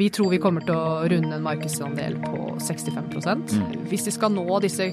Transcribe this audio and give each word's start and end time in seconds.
Vi 0.00 0.08
tror 0.10 0.30
vi 0.32 0.38
kommer 0.40 0.64
til 0.64 0.72
å 0.72 1.02
runde 1.12 1.34
en 1.36 1.42
markedsandel 1.44 2.14
på 2.22 2.54
65 2.64 3.10
mm. 3.20 3.82
Hvis 3.90 4.06
de 4.06 4.12
skal 4.14 4.32
nå 4.32 4.46
disse 4.64 4.86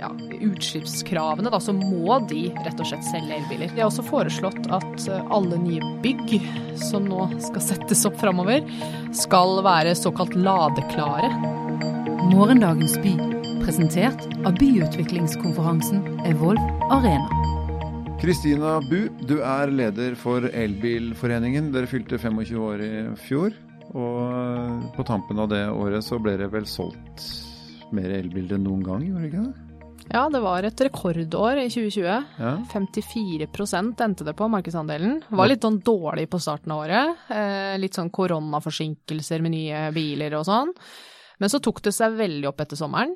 ja, 0.00 0.08
utslippskravene, 0.34 1.52
da, 1.54 1.60
så 1.62 1.70
må 1.76 2.16
de 2.26 2.48
rett 2.64 2.82
og 2.82 2.88
slett 2.90 3.06
selge 3.06 3.36
elbiler. 3.36 3.70
De 3.70 3.84
har 3.84 3.86
også 3.86 4.02
foreslått 4.08 4.66
at 4.74 5.06
alle 5.30 5.60
nye 5.62 5.92
bygg 6.02 6.40
som 6.88 7.06
nå 7.06 7.28
skal 7.44 7.62
settes 7.68 8.02
opp 8.10 8.18
framover, 8.18 8.66
skal 9.14 9.62
være 9.62 9.94
såkalt 9.94 10.34
ladeklare. 10.34 11.30
Morgendagens 12.32 12.98
by, 13.06 13.14
presentert 13.62 14.26
av 14.42 14.58
byutviklingskonferansen 14.58 16.02
Evolv 16.26 16.90
Arena. 16.98 17.30
Kristina 18.18 18.80
Bu, 18.90 19.06
du 19.22 19.38
er 19.38 19.70
leder 19.70 20.18
for 20.18 20.50
Elbilforeningen. 20.50 21.70
Dere 21.70 21.86
fylte 21.86 22.18
25 22.18 22.62
år 22.72 22.82
i 22.82 22.92
fjor. 23.22 23.54
Og 23.96 24.90
på 24.96 25.06
tampen 25.08 25.38
av 25.40 25.48
det 25.52 25.64
året 25.70 26.04
så 26.04 26.18
ble 26.20 26.36
det 26.40 26.50
vel 26.52 26.66
solgt 26.68 27.24
mer 27.94 28.10
elbiler 28.18 28.58
enn 28.58 28.66
noen 28.66 28.84
gang, 28.84 29.06
gjorde 29.06 29.24
det 29.24 29.30
ikke 29.30 29.46
det? 29.46 29.64
Ja, 30.08 30.22
det 30.32 30.40
var 30.40 30.64
et 30.64 30.80
rekordår 30.80 31.58
i 31.60 31.66
2020. 31.68 32.28
Ja. 32.40 32.52
54% 32.72 34.00
endte 34.04 34.24
det 34.24 34.32
på 34.38 34.48
markedsandelen. 34.48 35.18
Var 35.28 35.50
litt 35.50 35.66
sånn 35.66 35.82
dårlig 35.84 36.24
på 36.32 36.40
starten 36.40 36.72
av 36.72 36.86
året. 36.86 37.28
Eh, 37.28 37.74
litt 37.80 37.96
sånn 37.98 38.08
koronaforsinkelser 38.14 39.44
med 39.44 39.52
nye 39.52 39.82
biler 39.92 40.38
og 40.38 40.46
sånn. 40.48 40.72
Men 41.38 41.52
så 41.52 41.60
tok 41.60 41.82
det 41.84 41.92
seg 41.94 42.16
veldig 42.18 42.48
opp 42.48 42.64
etter 42.64 42.80
sommeren. 42.80 43.12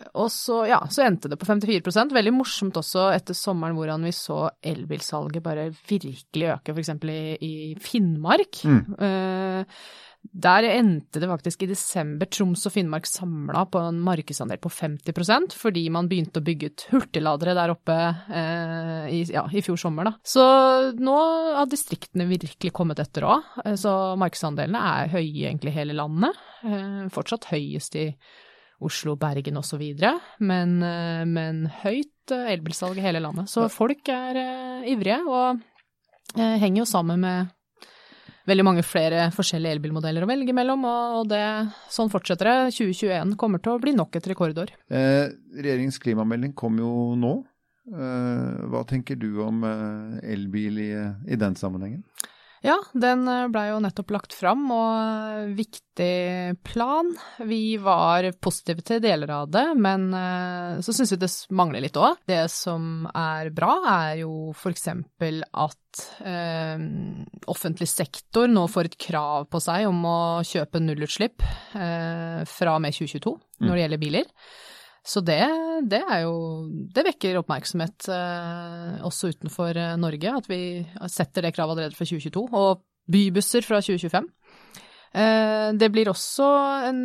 Eh, 0.00 0.10
og 0.20 0.30
så, 0.32 0.62
ja, 0.70 0.80
så 0.90 1.04
endte 1.06 1.30
det 1.30 1.38
på 1.40 1.48
54% 1.48 2.14
Veldig 2.16 2.34
morsomt 2.34 2.78
også 2.80 3.10
etter 3.14 3.36
sommeren 3.36 3.76
hvordan 3.78 4.06
vi 4.08 4.14
så 4.16 4.42
elbilsalget 4.60 5.44
bare 5.44 5.70
virkelig 5.88 6.54
øke, 6.56 6.74
f.eks. 6.74 6.94
I, 7.04 7.20
i 7.40 7.54
Finnmark. 7.80 8.62
Eh, 8.64 9.82
der 10.20 10.66
endte 10.68 11.20
det 11.22 11.28
faktisk 11.30 11.62
i 11.64 11.70
desember 11.70 12.28
Troms 12.28 12.66
og 12.68 12.74
Finnmark 12.74 13.06
samla 13.08 13.62
på 13.72 13.80
en 13.80 14.02
markedsandel 14.04 14.60
på 14.60 14.68
50% 14.68 15.56
fordi 15.56 15.86
man 15.92 16.10
begynte 16.10 16.42
å 16.42 16.44
bygge 16.44 16.68
ut 16.68 16.84
hurtigladere 16.90 17.54
der 17.56 17.72
oppe 17.72 17.96
eh, 17.96 19.06
i, 19.16 19.22
ja, 19.32 19.46
i 19.48 19.64
fjor 19.64 19.80
sommer. 19.80 20.10
Da. 20.10 20.12
Så 20.20 20.44
nå 21.00 21.16
har 21.56 21.70
distriktene 21.72 22.28
virkelig 22.28 22.74
kommet 22.76 23.00
etter 23.00 23.26
òg. 23.30 23.48
Så 23.80 23.94
markedsandelene 24.20 24.84
er 25.00 25.14
høye 25.16 25.48
egentlig 25.48 25.74
hele 25.78 25.96
landet. 25.96 26.36
Eh, 26.68 27.08
fortsatt 27.14 27.48
høyest 27.54 27.96
i 27.96 28.10
Oslo, 28.80 29.16
Bergen 29.20 29.60
osv., 29.60 29.82
men, 30.40 30.76
eh, 30.82 31.24
men 31.28 31.64
høyt 31.82 32.34
eh, 32.34 32.52
elbilsalg 32.54 32.98
i 32.98 33.04
hele 33.04 33.22
landet. 33.22 33.50
Så 33.52 33.68
folk 33.72 34.08
er 34.08 34.38
uh, 34.40 34.88
ivrige, 34.88 35.20
og 35.28 35.60
henger 36.36 36.84
jo 36.84 36.86
sammen 36.86 37.20
med 37.24 37.50
veldig 38.46 38.64
mange 38.66 38.84
flere 38.86 39.28
forskjellige 39.34 39.76
elbilmodeller 39.76 40.24
å 40.24 40.28
velge 40.30 40.54
mellom, 40.56 40.84
og 40.86 41.28
det, 41.30 41.42
sånn 41.92 42.10
fortsetter 42.12 42.48
det. 42.48 42.74
2021 42.78 43.36
kommer 43.38 43.62
til 43.62 43.74
å 43.74 43.82
bli 43.82 43.94
nok 43.96 44.16
et 44.16 44.28
rekordår. 44.30 44.72
Eh, 44.88 45.26
regjeringens 45.58 46.00
klimamelding 46.02 46.54
kom 46.58 46.78
jo 46.80 46.92
nå. 47.18 47.34
Eh, 47.90 48.60
hva 48.70 48.84
tenker 48.88 49.18
du 49.18 49.42
om 49.42 49.64
elbil 50.22 50.78
i, 50.86 50.90
i 51.30 51.38
den 51.38 51.58
sammenhengen? 51.58 52.04
Ja, 52.60 52.76
den 52.92 53.24
blei 53.52 53.70
jo 53.70 53.78
nettopp 53.80 54.10
lagt 54.12 54.34
fram, 54.36 54.66
og 54.74 55.54
viktig 55.56 56.58
plan. 56.66 57.08
Vi 57.48 57.78
var 57.80 58.28
positive 58.36 58.84
til 58.84 59.00
deler 59.00 59.32
av 59.32 59.48
det, 59.48 59.64
men 59.80 60.10
så 60.84 60.92
syns 60.92 61.14
vi 61.14 61.20
det 61.22 61.30
mangler 61.56 61.86
litt 61.86 61.96
òg. 61.96 62.20
Det 62.28 62.42
som 62.52 63.08
er 63.16 63.48
bra, 63.56 63.78
er 63.94 64.20
jo 64.26 64.52
for 64.52 64.76
eksempel 64.76 65.40
at 65.48 66.02
eh, 66.24 66.78
offentlig 67.50 67.88
sektor 67.90 68.50
nå 68.50 68.66
får 68.70 68.90
et 68.90 68.98
krav 69.08 69.48
på 69.50 69.60
seg 69.62 69.88
om 69.88 70.04
å 70.06 70.18
kjøpe 70.46 70.82
nullutslipp 70.82 71.42
eh, 71.42 72.42
fra 72.48 72.76
og 72.76 72.84
med 72.84 72.96
2022 72.96 73.36
når 73.64 73.74
det 73.74 73.84
gjelder 73.84 74.02
biler. 74.04 74.28
Så 75.06 75.22
det, 75.24 75.40
det, 75.88 76.02
er 76.12 76.26
jo 76.26 76.66
Det 76.92 77.06
vekker 77.06 77.38
oppmerksomhet 77.40 78.10
eh, 78.12 78.98
også 79.06 79.30
utenfor 79.32 79.78
Norge, 79.96 80.34
at 80.42 80.48
vi 80.50 80.60
setter 81.08 81.46
det 81.46 81.54
kravet 81.56 81.78
allerede 81.78 81.96
fra 81.96 82.04
2022. 82.04 82.44
Og 82.52 82.82
bybusser 83.10 83.64
fra 83.66 83.80
2025. 83.80 84.28
Eh, 85.12 85.70
det 85.74 85.88
blir 85.90 86.06
også 86.10 86.46
en 86.86 87.00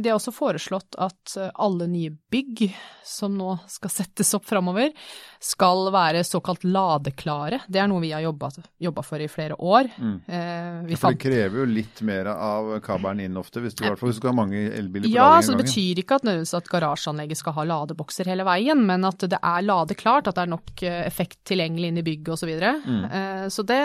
De 0.00 0.08
har 0.08 0.16
også 0.16 0.32
foreslått 0.32 0.96
at 0.96 1.34
alle 1.60 1.88
nye 1.90 2.14
bygg 2.32 2.70
som 3.10 3.34
nå 3.36 3.56
skal 3.68 3.92
settes 3.98 4.32
opp 4.36 4.46
framover, 4.48 4.92
skal 5.40 5.88
være 5.92 6.22
såkalt 6.26 6.64
ladeklare. 6.68 7.62
Det 7.68 7.80
er 7.82 7.88
noe 7.90 8.02
vi 8.04 8.12
har 8.14 8.22
jobba 8.24 9.04
for 9.04 9.22
i 9.22 9.28
flere 9.30 9.56
år. 9.56 9.90
Mm. 9.96 10.16
Eh, 10.26 10.96
for 10.96 11.16
det 11.16 11.22
krever 11.22 11.62
jo 11.62 11.68
litt 11.68 12.02
mer 12.06 12.30
av 12.32 12.72
kabelen 12.84 13.24
inn 13.26 13.38
ofte, 13.40 13.62
hvis 13.64 13.76
du 13.76 13.84
i 13.84 13.88
hvert 13.88 14.00
fall 14.00 14.14
skal 14.16 14.32
ha 14.32 14.38
mange 14.42 14.62
elbiler 14.68 15.08
på 15.08 15.14
ja, 15.14 15.30
lading 15.34 15.46
så 15.46 15.54
det 15.54 15.64
betyr 15.64 16.02
ikke 16.04 16.20
at, 16.20 16.28
at 16.60 16.72
garasjeanlegget 16.72 17.40
skal 17.40 17.56
ha 17.58 17.68
ladebokser 17.72 18.30
hele 18.30 18.46
veien, 18.48 18.84
men 18.86 19.06
at 19.08 19.24
det 19.30 19.40
er 19.40 19.64
ladeklart, 19.66 20.28
at 20.28 20.38
det 20.38 20.46
er 20.46 20.54
nok 20.56 20.84
effekt 20.90 21.40
tilgjengelig 21.50 21.92
inn 21.92 22.02
i 22.02 22.06
bygget 22.06 22.34
osv. 22.36 22.40
Så, 22.40 22.48
videre. 22.48 22.76
mm. 22.82 23.02
eh, 23.04 23.48
så 23.52 23.62
det 23.68 23.80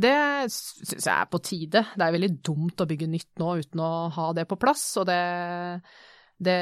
det 0.00 0.14
syns 0.52 1.04
jeg 1.04 1.12
er 1.12 1.28
på 1.28 1.40
tide. 1.44 1.84
Det 1.92 2.06
er 2.06 2.14
veldig 2.14 2.32
dumt 2.44 2.80
å 2.80 2.88
bygge 2.88 3.10
nytt 3.10 3.42
nå 3.42 3.56
uten 3.60 3.82
å 3.84 3.92
ha 4.14 4.30
det 4.36 4.46
på 4.48 4.58
plass, 4.60 4.84
og 5.02 5.08
det 5.10 5.20
det, 6.44 6.56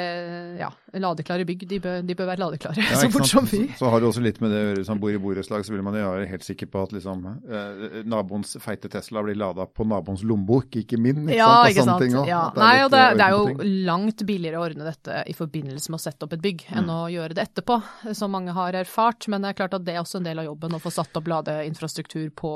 ja, 0.60 0.68
ladeklare 1.00 1.46
bygg, 1.48 1.64
de 1.70 1.78
bør, 1.82 2.00
de 2.06 2.16
bør 2.16 2.28
være 2.32 2.42
ladeklare 2.42 2.82
ja, 2.82 2.98
så 3.00 3.10
fort 3.12 3.28
som 3.28 3.46
vi. 3.48 3.62
Så, 3.72 3.80
så, 3.82 3.90
har 3.92 4.02
det 4.02 4.08
også 4.10 4.22
litt 4.24 4.40
med 4.42 4.52
det 4.52 4.60
å 4.60 4.66
gjøre, 4.68 4.84
som 4.88 5.00
bor 5.02 5.14
i 5.14 5.20
borettslag, 5.22 5.64
så 5.66 5.74
vil 5.74 5.84
man 5.86 5.96
jo 5.98 6.08
være 6.12 6.28
helt 6.30 6.46
sikker 6.46 6.70
på 6.70 6.82
at 6.84 6.94
liksom, 6.96 7.24
eh, 7.28 8.00
naboens 8.10 8.56
feite 8.62 8.90
Tesla 8.92 9.22
blir 9.26 9.38
lada 9.40 9.66
på 9.66 9.86
naboens 9.88 10.24
lommebok, 10.26 10.80
ikke 10.82 11.00
min. 11.00 11.24
Ikke 11.28 11.38
ja, 11.38 11.48
sant? 11.48 11.72
ikke 11.72 11.86
sant. 11.88 12.04
Ting, 12.04 12.18
ja. 12.28 12.42
Nei, 12.58 12.74
og 12.84 12.92
det, 12.94 13.04
det, 13.20 13.28
er 13.28 13.36
jo 13.36 13.70
langt 13.88 14.26
billigere 14.28 14.60
å 14.60 14.66
ordne 14.68 14.88
dette 14.88 15.22
i 15.30 15.36
forbindelse 15.36 15.92
med 15.92 16.00
å 16.00 16.04
sette 16.04 16.26
opp 16.26 16.36
et 16.36 16.44
bygg, 16.44 16.66
enn 16.72 16.86
mm. 16.88 16.94
å 16.96 17.00
gjøre 17.14 17.38
det 17.38 17.46
etterpå, 17.48 17.80
som 18.16 18.34
mange 18.36 18.56
har 18.56 18.78
erfart. 18.82 19.28
Men 19.32 19.44
det 19.44 19.54
er 19.54 19.60
klart 19.62 19.78
at 19.78 19.86
det 19.86 19.96
er 19.96 20.04
også 20.04 20.20
en 20.20 20.28
del 20.28 20.42
av 20.42 20.50
jobben 20.50 20.76
å 20.76 20.82
få 20.82 20.92
satt 20.94 21.16
opp 21.20 21.30
ladeinfrastruktur 21.30 22.28
på 22.36 22.52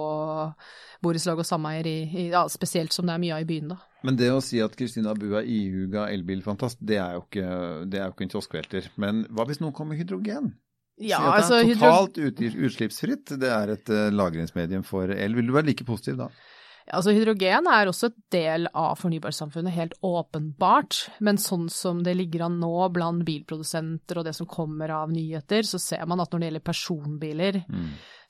borettslag 1.04 1.40
og 1.40 1.48
sameier, 1.48 1.88
ja, 2.32 2.46
spesielt 2.52 2.94
som 2.94 3.08
det 3.08 3.16
er 3.16 3.22
mye 3.22 3.36
av 3.36 3.44
i 3.44 3.48
byen, 3.48 3.74
da. 3.74 3.82
Men 4.04 4.18
det 4.20 4.28
å 4.34 4.42
si 4.44 4.60
at 4.60 4.74
Kristina 4.76 5.14
Bu 5.16 5.30
er 5.38 5.46
ihuga 5.48 6.08
elbilfantast, 6.12 6.82
det 6.84 6.98
er 7.00 7.16
jo 7.16 7.24
ikke, 7.24 7.46
det 7.88 8.00
er 8.00 8.04
jo 8.04 8.12
ikke 8.12 8.26
en 8.26 8.34
kioskvelter. 8.34 8.90
Men 9.00 9.24
hva 9.32 9.46
hvis 9.48 9.62
noen 9.62 9.72
kommer 9.76 9.94
med 9.94 10.04
hydrogen? 10.04 10.52
Ja, 11.00 11.18
si 11.18 11.22
at 11.22 11.38
altså, 11.38 11.56
det 11.58 11.72
er 11.72 11.80
totalt 11.80 12.20
hydro... 12.22 12.66
utslippsfritt, 12.68 13.32
det 13.40 13.50
er 13.50 13.72
et 13.74 13.90
uh, 13.90 14.10
lagringsmedium 14.14 14.84
for 14.86 15.10
el. 15.10 15.38
Vil 15.38 15.48
du 15.48 15.54
være 15.56 15.70
like 15.72 15.86
positiv 15.88 16.20
da? 16.20 16.28
Altså, 16.92 17.14
hydrogen 17.16 17.64
er 17.72 17.88
også 17.88 18.10
et 18.10 18.16
del 18.34 18.66
av 18.76 18.98
fornybarsamfunnet, 19.00 19.72
helt 19.72 19.94
åpenbart. 20.04 20.98
Men 21.24 21.38
sånn 21.40 21.70
som 21.72 22.02
det 22.04 22.12
ligger 22.18 22.44
an 22.44 22.58
nå 22.60 22.72
blant 22.92 23.24
bilprodusenter 23.24 24.20
og 24.20 24.26
det 24.26 24.34
som 24.36 24.48
kommer 24.50 24.92
av 24.92 25.12
nyheter, 25.12 25.64
så 25.64 25.80
ser 25.80 26.04
man 26.10 26.20
at 26.20 26.34
når 26.34 26.42
det 26.42 26.50
gjelder 26.50 26.64
personbiler, 26.68 27.60
mm. 27.64 27.86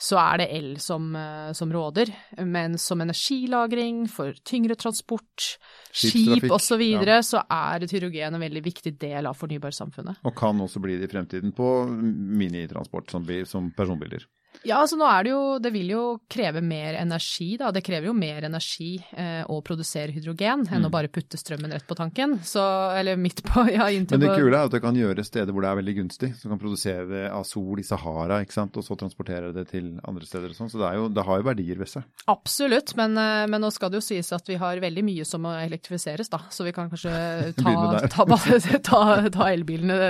så 0.06 0.20
er 0.22 0.44
det 0.44 0.46
el 0.54 0.68
som, 0.82 1.08
eh, 1.18 1.50
som, 1.58 1.72
råder. 1.74 2.12
Men 2.46 2.78
som 2.78 3.02
energilagring 3.02 4.04
for 4.12 4.38
tyngre 4.46 4.78
transport, 4.78 5.56
skip 5.90 6.46
osv., 6.46 6.78
så, 6.78 7.10
ja. 7.10 7.18
så 7.26 7.42
er 7.42 7.88
et 7.88 7.96
hydrogen 7.96 8.38
en 8.38 8.46
veldig 8.46 8.62
viktig 8.68 8.94
del 9.02 9.26
av 9.26 9.34
fornybarsamfunnet. 9.40 10.22
Og 10.22 10.38
kan 10.38 10.62
også 10.62 10.84
bli 10.84 11.00
det 11.00 11.10
i 11.10 11.12
fremtiden 11.16 11.56
på 11.58 11.74
minitransport 11.90 13.10
som, 13.10 13.26
som 13.50 13.74
personbiler. 13.74 14.28
Ja, 14.62 14.78
altså 14.80 14.96
nå 14.96 15.06
er 15.08 15.26
det 15.26 15.32
jo 15.32 15.42
Det 15.62 15.70
vil 15.74 15.90
jo 15.92 16.02
kreve 16.30 16.62
mer 16.64 16.96
energi, 16.98 17.54
da. 17.60 17.70
Det 17.74 17.82
krever 17.84 18.08
jo 18.08 18.14
mer 18.16 18.46
energi 18.46 18.96
eh, 19.12 19.42
å 19.50 19.58
produsere 19.64 20.14
hydrogen 20.14 20.64
enn 20.68 20.84
mm. 20.84 20.88
å 20.88 20.92
bare 20.92 21.10
putte 21.12 21.38
strømmen 21.40 21.74
rett 21.74 21.86
på 21.88 21.96
tanken. 21.98 22.38
Så, 22.46 22.62
eller 22.96 23.18
midt 23.20 23.42
på, 23.44 23.66
ja, 23.74 23.90
inntil 23.92 24.18
på 24.18 24.22
Men 24.22 24.30
det 24.30 24.38
kule 24.38 24.56
er 24.56 24.70
at 24.70 24.74
det 24.76 24.82
kan 24.84 24.96
gjøre 24.98 25.26
steder 25.26 25.52
hvor 25.52 25.66
det 25.66 25.72
er 25.72 25.80
veldig 25.80 25.96
gunstig. 25.98 26.30
Så 26.38 26.50
kan 26.50 26.60
produsere 26.62 27.04
det 27.10 27.24
av 27.34 27.44
sol 27.48 27.82
i 27.82 27.86
Sahara, 27.86 28.40
ikke 28.44 28.56
sant, 28.56 28.78
og 28.80 28.86
så 28.86 28.96
transportere 29.00 29.52
det 29.56 29.66
til 29.72 29.92
andre 30.04 30.28
steder 30.28 30.54
og 30.54 30.58
sånn. 30.58 30.72
Så 30.72 30.80
det, 30.80 30.92
jo, 30.98 31.10
det, 31.12 31.26
har 31.28 31.42
jo 31.42 31.48
verdier 31.50 31.80
ved 31.80 31.90
seg. 31.90 32.08
Absolutt, 32.32 32.94
men, 33.00 33.18
eh, 33.20 33.44
men, 33.50 33.60
nå 33.64 33.72
skal 33.74 33.92
det 33.92 34.00
jo 34.00 34.06
sies 34.06 34.32
at 34.36 34.48
vi 34.48 34.58
har 34.60 34.82
veldig 34.82 35.04
mye 35.06 35.28
som 35.28 35.44
må 35.44 35.54
elektrifiseres, 35.60 36.32
da. 36.32 36.40
Så 36.54 36.66
vi 36.66 36.74
kan 36.76 36.92
kanskje 36.92 37.12
ta, 37.60 37.74
ta, 38.12 38.26
ta, 38.90 39.04
ta 39.28 39.50
elbilene. 39.52 40.00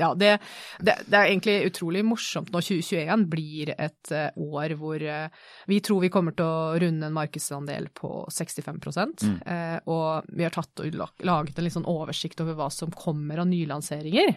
Ja, 0.00 0.12
det, 0.18 0.36
det, 0.80 0.98
det 1.06 1.18
er 1.18 1.30
egentlig 1.30 1.58
utrolig 1.72 2.04
morsomt 2.06 2.52
når 2.52 2.68
2021 2.68 3.28
blir 3.32 3.74
et 3.78 3.91
et 3.92 4.12
eh, 4.16 4.40
år 4.40 4.74
hvor 4.80 5.02
eh, 5.02 5.44
vi 5.70 5.78
tror 5.84 6.02
vi 6.02 6.10
kommer 6.12 6.34
til 6.36 6.48
å 6.48 6.80
runde 6.82 7.08
en 7.08 7.16
markedsandel 7.16 7.90
på 7.94 8.10
65 8.32 8.80
mm. 8.80 9.36
Eh, 9.46 9.78
og 9.92 10.32
vi 10.32 10.46
har 10.46 10.54
tatt 10.54 10.82
og 10.82 10.98
laget 11.22 11.58
en 11.58 11.66
litt 11.66 11.76
sånn 11.76 11.88
oversikt 11.90 12.42
over 12.44 12.58
hva 12.58 12.70
som 12.72 12.92
kommer 12.96 13.42
av 13.42 13.48
nylanseringer. 13.50 14.34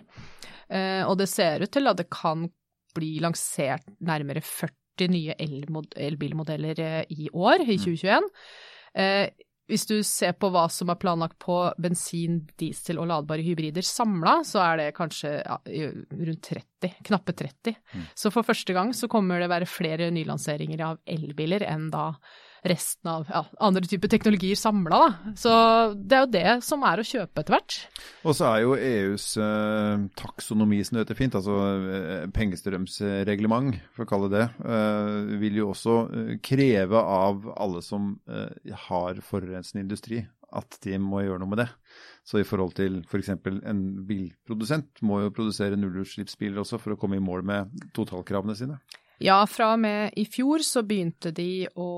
Og 1.05 1.11
det 1.19 1.27
ser 1.29 1.61
ut 1.61 1.69
til 1.69 1.85
at 1.85 1.99
det 1.99 2.07
kan 2.09 2.47
bli 2.95 3.19
lansert 3.21 3.85
nærmere 4.01 4.41
40 4.41 5.11
nye 5.13 5.35
elbilmodeller 5.37 6.79
i 7.13 7.27
år, 7.29 7.61
i 7.61 7.77
2021. 7.77 8.25
Hvis 9.65 9.87
du 9.89 9.95
ser 10.05 10.35
på 10.37 10.51
hva 10.53 10.67
som 10.69 10.91
er 10.93 10.99
planlagt 11.01 11.39
på 11.41 11.57
bensin, 11.81 12.43
diesel 12.61 12.99
og 13.01 13.09
ladbare 13.09 13.41
hybrider 13.45 13.85
samla, 13.85 14.39
så 14.45 14.61
er 14.61 14.81
det 14.81 14.89
kanskje 14.97 15.31
ja, 15.39 15.57
rundt 15.65 16.49
30, 16.51 16.99
knappe 17.07 17.33
30. 17.33 17.79
Mm. 17.95 18.03
Så 18.13 18.29
for 18.33 18.45
første 18.45 18.75
gang 18.77 18.93
så 18.93 19.09
kommer 19.11 19.41
det 19.41 19.49
være 19.49 19.69
flere 19.69 20.11
nylanseringer 20.13 20.85
av 20.85 21.01
elbiler 21.09 21.65
enn 21.65 21.89
da 21.93 22.11
resten 22.65 23.09
av 23.09 23.27
ja, 23.29 23.43
andre 23.63 23.85
typer 23.87 24.11
teknologier 24.11 24.57
samla. 24.59 25.01
Så 25.37 25.51
det 25.95 26.17
er 26.17 26.23
jo 26.23 26.31
det 26.33 26.53
som 26.65 26.85
er 26.87 27.01
å 27.01 27.07
kjøpe 27.07 27.43
etter 27.43 27.55
hvert. 27.55 27.77
Og 28.25 28.37
så 28.37 28.47
er 28.49 28.63
jo 28.63 28.77
EUs 28.77 29.27
eh, 29.41 30.05
taksonomi, 30.19 30.81
som 30.85 30.97
det 30.97 31.05
heter 31.05 31.19
fint, 31.19 31.37
altså 31.37 31.59
eh, 31.95 32.25
pengestrømsreglement, 32.35 33.79
for 33.95 34.05
å 34.05 34.09
kalle 34.09 34.31
det, 34.33 34.47
eh, 34.65 35.35
vil 35.41 35.61
jo 35.61 35.69
også 35.73 35.99
eh, 36.07 36.33
kreve 36.45 37.01
av 37.01 37.45
alle 37.55 37.83
som 37.85 38.15
eh, 38.29 38.73
har 38.87 39.21
forurensende 39.25 39.85
industri, 39.85 40.23
at 40.55 40.77
de 40.85 40.97
må 41.01 41.23
gjøre 41.25 41.41
noe 41.43 41.53
med 41.53 41.65
det. 41.65 41.69
Så 42.25 42.41
i 42.41 42.47
forhold 42.47 42.73
til 42.77 43.01
f.eks. 43.05 43.33
For 43.43 43.65
en 43.69 43.81
bilprodusent 44.07 45.01
må 45.05 45.21
jo 45.21 45.33
produsere 45.35 45.77
nullutslippsbiler 45.77 46.63
også 46.63 46.79
for 46.81 46.95
å 46.95 46.99
komme 46.99 47.19
i 47.19 47.23
mål 47.23 47.45
med 47.45 47.89
totalkravene 47.97 48.57
sine. 48.57 48.79
Ja, 49.23 49.37
fra 49.47 49.71
og 49.75 49.79
med 49.79 50.15
i 50.19 50.25
fjor 50.27 50.63
så 50.65 50.83
begynte 50.87 51.31
de 51.35 51.67
å 51.79 51.89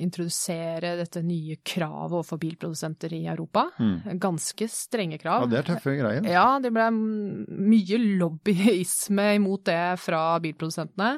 introdusere 0.00 0.94
dette 0.98 1.22
nye 1.24 1.56
kravet 1.64 2.18
overfor 2.18 2.40
bilprodusenter 2.42 3.14
i 3.16 3.22
Europa. 3.30 3.66
Mm. 3.78 4.18
Ganske 4.20 4.68
strenge 4.68 5.18
krav. 5.22 5.46
Ja, 5.46 5.50
det 5.50 5.60
er 5.62 5.68
tøffe 5.72 5.96
greier. 5.96 6.28
Ja, 6.28 6.46
det 6.60 6.72
ble 6.74 6.90
mye 6.92 8.00
lobbyisme 8.20 9.28
imot 9.38 9.64
det 9.70 9.82
fra 10.04 10.26
bilprodusentene. 10.44 11.16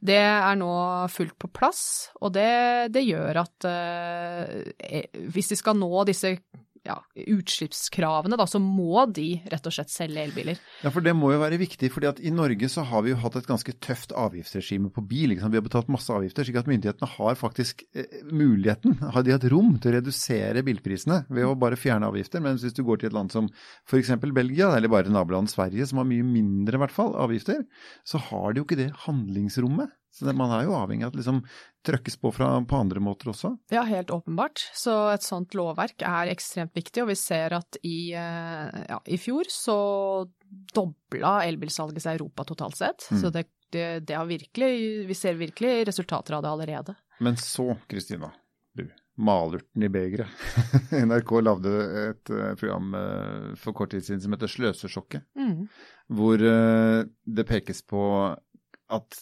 Det 0.00 0.20
er 0.22 0.56
nå 0.56 0.72
fullt 1.12 1.36
på 1.40 1.50
plass, 1.52 1.82
og 2.22 2.32
det, 2.32 2.50
det 2.94 3.04
gjør 3.04 3.42
at 3.42 3.66
eh, 3.68 5.10
hvis 5.28 5.52
de 5.52 5.58
skal 5.60 5.76
nå 5.76 6.06
disse 6.08 6.38
ja, 6.86 6.96
utslippskravene, 7.14 8.38
da, 8.40 8.46
så 8.48 8.60
må 8.62 9.04
de 9.12 9.34
rett 9.52 9.66
og 9.68 9.74
slett 9.74 9.92
selge 9.92 10.22
elbiler. 10.24 10.60
Ja, 10.80 10.92
for 10.94 11.04
det 11.04 11.12
må 11.16 11.32
jo 11.34 11.42
være 11.42 11.58
viktig. 11.60 11.90
fordi 11.92 12.08
at 12.08 12.22
i 12.24 12.32
Norge 12.32 12.70
så 12.72 12.84
har 12.88 13.04
vi 13.04 13.12
jo 13.12 13.18
hatt 13.20 13.36
et 13.36 13.48
ganske 13.48 13.74
tøft 13.84 14.14
avgiftsregime 14.16 14.92
på 14.94 15.04
bil. 15.04 15.34
Vi 15.36 15.42
har 15.42 15.66
betalt 15.66 15.92
masse 15.92 16.12
avgifter, 16.14 16.46
slik 16.46 16.60
at 16.62 16.70
myndighetene 16.70 17.10
har 17.18 17.36
faktisk 17.38 17.84
eh, 17.92 18.24
muligheten, 18.32 18.96
har 19.12 19.26
de 19.26 19.36
hatt 19.36 19.48
rom 19.52 19.76
til 19.76 19.92
å 19.92 19.96
redusere 19.98 20.64
bilprisene 20.66 21.22
ved 21.28 21.48
å 21.48 21.56
bare 21.60 21.78
fjerne 21.80 22.08
avgifter. 22.08 22.42
Men 22.44 22.60
hvis 22.60 22.76
du 22.76 22.82
går 22.86 23.02
til 23.02 23.12
et 23.12 23.18
land 23.18 23.34
som 23.34 23.50
f.eks. 23.84 24.14
Belgia, 24.30 24.72
eller 24.76 24.92
bare 24.92 25.12
nabolandet 25.12 25.52
Sverige, 25.52 25.88
som 25.90 26.00
har 26.00 26.08
mye 26.08 26.24
mindre 26.24 26.80
i 26.80 26.84
hvert 26.84 26.96
fall 26.96 27.12
avgifter, 27.20 27.64
så 28.08 28.22
har 28.30 28.52
de 28.52 28.62
jo 28.62 28.68
ikke 28.68 28.80
det 28.80 28.92
handlingsrommet. 29.04 29.92
Så 30.10 30.26
det, 30.26 30.34
man 30.34 30.50
er 30.50 30.64
jo 30.66 30.74
avhengig 30.74 31.06
av 31.06 31.12
at 31.12 31.20
liksom 31.20 31.44
trøkkes 31.86 32.16
på 32.20 32.32
fra, 32.34 32.52
på 32.68 32.76
andre 32.76 33.00
måter 33.02 33.32
også. 33.32 33.54
Ja, 33.72 33.82
helt 33.88 34.10
åpenbart. 34.12 34.62
Så 34.76 34.94
et 35.14 35.24
sånt 35.24 35.54
lovverk 35.56 36.04
er 36.06 36.32
ekstremt 36.32 36.76
viktig, 36.76 37.04
og 37.04 37.10
vi 37.12 37.16
ser 37.18 37.56
at 37.56 37.78
i, 37.82 38.12
eh, 38.12 38.80
ja, 38.90 39.00
i 39.06 39.18
fjor 39.20 39.48
så 39.52 39.78
dobla 40.74 41.40
elbilsalget 41.48 42.04
seg 42.04 42.16
i 42.16 42.20
Europa 42.20 42.44
totalt 42.48 42.78
sett. 42.80 43.06
Mm. 43.10 43.20
Så 43.22 43.32
det, 43.34 43.46
det, 43.72 43.86
det, 44.08 44.18
har 44.18 44.28
virkelig, 44.28 44.72
vi 45.08 45.16
ser 45.16 45.40
virkelig 45.40 45.86
resultater 45.88 46.36
av 46.36 46.44
det 46.44 46.52
allerede. 46.52 46.96
Men 47.20 47.40
så, 47.40 47.72
Kristina 47.88 48.32
du. 48.76 48.84
malurten 49.16 49.84
i 49.84 49.92
begeret. 49.92 50.28
NRK 51.08 51.34
lagde 51.46 51.74
et 52.04 52.34
eh, 52.34 52.52
program 52.60 52.92
eh, 52.98 53.48
for 53.60 53.76
kort 53.76 53.94
tid 53.94 54.04
siden 54.04 54.20
som 54.24 54.36
heter 54.36 54.52
Sløsesjokket, 54.52 55.24
mm. 55.38 55.64
hvor 56.18 56.44
det 57.40 57.48
pekes 57.48 57.84
på 57.88 58.04
at 58.90 59.20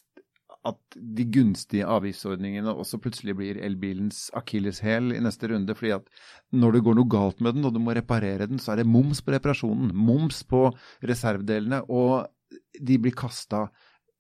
at 0.67 0.97
de 0.97 1.25
gunstige 1.31 1.87
avgiftsordningene 1.87 2.73
også 2.75 2.99
plutselig 3.03 3.37
blir 3.39 3.61
elbilens 3.63 4.27
akilleshæl 4.37 5.13
i 5.15 5.21
neste 5.23 5.51
runde. 5.53 5.75
fordi 5.75 5.93
at 5.95 6.09
når 6.53 6.73
det 6.73 6.83
går 6.85 6.99
noe 6.99 7.09
galt 7.09 7.41
med 7.41 7.55
den 7.55 7.65
og 7.65 7.75
du 7.75 7.79
må 7.79 7.95
reparere 7.95 8.47
den, 8.47 8.59
så 8.59 8.73
er 8.73 8.83
det 8.83 8.91
moms 8.91 9.23
på 9.23 9.33
reparasjonen, 9.33 9.95
moms 9.95 10.43
på 10.43 10.67
reservedelene, 11.03 11.85
og 11.89 12.27
de 12.81 12.99
blir 12.99 13.15
kasta 13.15 13.69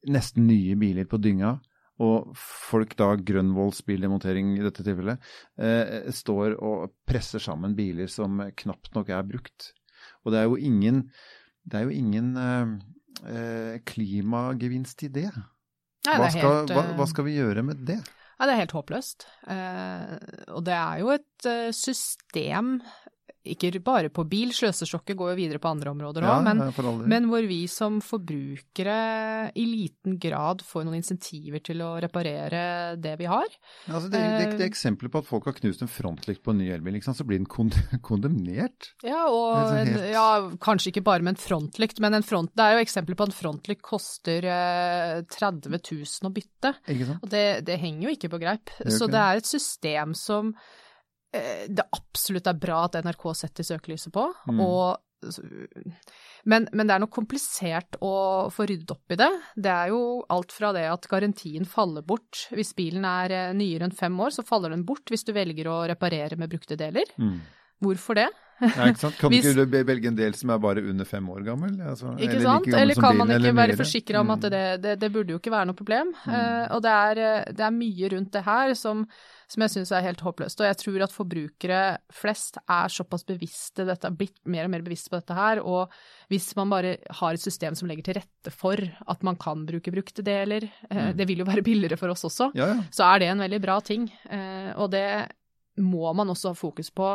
nesten 0.08 0.46
nye 0.46 0.76
biler 0.78 1.08
på 1.10 1.18
dynga. 1.18 1.58
Og 1.98 2.30
folk 2.38 2.94
da, 2.94 3.10
Grønvolls 3.16 3.82
bildemontering 3.82 4.54
i 4.54 4.62
dette 4.62 4.84
tilfellet, 4.86 5.18
eh, 5.58 6.06
står 6.14 6.54
og 6.62 6.92
presser 7.08 7.42
sammen 7.42 7.74
biler 7.74 8.06
som 8.06 8.38
knapt 8.54 8.94
nok 8.94 9.10
er 9.10 9.26
brukt. 9.26 9.72
Og 10.22 10.30
det 10.32 10.38
er 10.38 10.46
jo 10.46 10.56
ingen, 10.56 11.10
det 11.66 11.80
er 11.80 11.88
jo 11.88 11.90
ingen 11.90 12.36
eh, 12.38 12.78
eh 13.26 13.80
klimagevinst 13.82 15.02
i 15.02 15.08
det. 15.08 15.32
Nei, 16.08 16.20
hva, 16.22 16.30
skal, 16.32 16.54
helt, 16.54 16.72
hva, 16.72 16.84
hva, 16.96 17.06
skal, 17.10 17.26
vi 17.28 17.36
gjøre 17.36 17.64
med 17.66 17.84
det? 17.88 17.98
Ja, 18.38 18.46
det 18.46 18.54
er 18.54 18.62
helt 18.62 18.76
håpløst. 18.76 19.26
Eh, 19.50 20.14
og 20.54 20.62
det 20.66 20.76
er 20.78 21.00
jo 21.02 21.10
et 21.12 21.48
uh, 21.50 21.68
system 21.74 22.78
ikke 23.54 23.80
bare 23.84 24.10
på 24.12 24.24
bil, 24.28 24.52
sløsesjokket 24.54 25.16
går 25.18 25.32
jo 25.32 25.38
videre 25.38 25.60
på 25.62 25.70
andre 25.70 25.92
områder 25.94 26.24
òg, 26.26 26.30
ja, 26.30 26.54
men, 26.54 27.04
men, 27.10 27.28
hvor 27.30 27.44
vi 27.48 27.60
som 27.70 27.98
forbrukere 28.04 28.98
i 29.58 29.66
liten 29.68 30.18
grad 30.20 30.64
får 30.66 30.86
noen 30.86 30.98
insentiver 31.00 31.62
til 31.64 31.82
å 31.84 31.94
reparere 32.02 32.96
det 33.00 33.14
vi 33.20 33.28
har. 33.30 33.46
Ja, 33.86 33.98
altså 33.98 34.10
det, 34.12 34.22
det, 34.22 34.48
det, 34.56 34.64
er 34.66 34.70
eksempler 34.70 35.12
på 35.12 35.22
at 35.22 35.28
folk 35.28 35.48
har 35.50 35.56
knust 35.58 35.84
en 35.84 35.92
frontlykt 35.92 36.42
på 36.44 36.54
en 36.54 36.60
ny 36.62 36.70
elbil, 36.74 36.98
så 37.04 37.26
blir 37.26 37.42
den 37.42 37.48
kondemnert. 38.08 38.92
Ja, 39.06 39.26
og 39.28 39.76
helt... 39.76 40.00
ja, 40.12 40.26
kanskje 40.62 40.92
ikke 40.92 41.06
bare 41.08 41.24
med 41.24 41.36
en 41.36 41.42
frontlykt, 41.42 42.02
men 42.04 42.18
en 42.18 42.26
front, 42.26 42.52
det 42.58 42.64
er 42.64 42.76
jo 42.76 42.84
eksempler 42.86 43.18
på 43.18 43.28
at 43.28 43.32
en 43.32 43.38
frontlykt 43.38 43.84
koster 43.86 44.48
eh, 44.48 45.22
30 45.38 45.72
000 45.72 46.28
å 46.28 46.34
bytte. 46.34 46.74
Og 47.20 47.30
det, 47.30 47.46
det, 47.68 47.80
henger 47.82 48.08
jo 48.08 48.18
ikke 48.18 48.32
på 48.32 48.42
greip. 48.42 48.74
Så 48.90 49.08
det 49.10 49.22
er 49.22 49.40
et 49.40 49.48
system 49.48 50.14
som 50.18 50.52
Eh, 50.52 50.87
det 51.32 51.84
absolutt 51.92 52.48
er 52.48 52.56
bra 52.60 52.86
at 52.86 52.96
NRK 53.04 53.24
setter 53.36 53.66
søkelyset 53.66 54.12
på. 54.14 54.24
Mm. 54.48 54.62
Og, 54.64 54.96
men, 56.48 56.68
men, 56.72 56.86
det 56.88 56.94
er 56.94 57.02
nok 57.02 57.12
komplisert 57.12 57.98
å 58.04 58.14
få 58.54 58.68
ryddet 58.70 58.94
opp 58.94 59.12
i 59.12 59.18
det. 59.20 59.28
Det 59.56 59.74
er 59.74 59.92
jo 59.92 60.00
alt 60.32 60.54
fra 60.54 60.72
det 60.76 60.86
at 60.88 61.08
garantien 61.10 61.68
faller 61.68 62.06
bort. 62.06 62.46
Hvis 62.54 62.72
bilen 62.78 63.04
er 63.08 63.34
eh, 63.36 63.54
nyere 63.56 63.88
enn 63.88 63.96
fem 63.96 64.16
år, 64.24 64.32
så 64.38 64.46
faller 64.46 64.72
den 64.72 64.86
bort 64.88 65.12
hvis 65.12 65.26
du 65.28 65.34
velger 65.36 65.68
å 65.68 65.82
reparere 65.90 66.40
med 66.40 66.52
brukte 66.52 66.78
deler. 66.80 67.10
Mm. 67.20 67.40
Hvorfor 67.84 68.18
det? 68.18 68.30
Ja, 68.58 68.88
ikke 68.90 69.02
sant? 69.04 69.18
Kan 69.20 69.30
Hvis, 69.30 69.46
du 69.54 69.60
ikke 69.62 69.84
velge 69.86 70.10
en 70.10 70.16
del 70.18 70.34
som 70.34 70.50
er 70.50 70.58
bare 70.62 70.82
under 70.82 71.06
fem 71.06 71.26
år 71.30 71.44
gammel? 71.46 71.76
Altså, 71.78 72.10
ikke 72.16 72.40
eller 72.40 72.46
sant? 72.48 72.66
Like 72.66 72.80
eller 72.82 72.98
kan 72.98 73.18
man 73.20 73.32
ikke 73.36 73.52
være 73.54 73.76
forsikra 73.78 74.22
om 74.24 74.32
at 74.34 74.46
mm. 74.46 74.50
det, 74.54 74.62
det, 74.82 74.94
det, 75.04 75.10
burde 75.14 75.34
jo 75.34 75.38
ikke 75.38 75.52
være 75.54 75.68
noe 75.70 75.78
problem. 75.78 76.10
Mm. 76.24 76.32
Uh, 76.32 76.64
og 76.74 76.82
det 76.82 76.94
er, 76.94 77.20
det 77.54 77.66
er, 77.68 77.76
mye 77.76 78.10
rundt 78.16 78.32
det 78.34 78.42
her 78.48 78.74
som, 78.78 79.04
som 79.48 79.64
jeg 79.64 79.72
syns 79.72 79.92
er 79.96 80.04
helt 80.04 80.22
håpløst. 80.24 80.60
Og 80.60 80.68
jeg 80.68 80.78
tror 80.82 81.04
at 81.06 81.14
forbrukere 81.14 81.80
flest 82.12 82.60
er 82.60 82.92
såpass 82.92 83.24
bevisste, 83.28 83.86
dette, 83.88 84.10
blitt 84.12 84.36
mer 84.44 84.68
og 84.68 84.74
mer 84.74 84.84
bevisste 84.84 85.12
på 85.12 85.20
dette 85.22 85.36
her. 85.38 85.62
Og 85.64 85.94
hvis 86.32 86.50
man 86.58 86.72
bare 86.72 86.96
har 87.20 87.36
et 87.36 87.44
system 87.44 87.76
som 87.78 87.88
legger 87.88 88.08
til 88.08 88.18
rette 88.20 88.52
for 88.52 88.82
at 88.82 89.24
man 89.26 89.40
kan 89.40 89.64
bruke 89.68 89.92
brukte 89.94 90.24
deler, 90.26 90.68
uh, 90.90 91.08
mm. 91.08 91.12
det 91.18 91.28
vil 91.30 91.44
jo 91.44 91.48
være 91.48 91.64
billigere 91.64 92.00
for 92.00 92.12
oss 92.12 92.26
også, 92.28 92.50
ja, 92.58 92.72
ja. 92.74 92.80
så 92.92 93.08
er 93.08 93.22
det 93.24 93.30
en 93.32 93.46
veldig 93.46 93.62
bra 93.64 93.78
ting. 93.84 94.08
Uh, 94.28 94.72
og 94.76 94.92
det 94.92 95.08
må 95.80 96.12
man 96.12 96.34
også 96.34 96.52
ha 96.52 96.58
fokus 96.58 96.92
på 96.92 97.14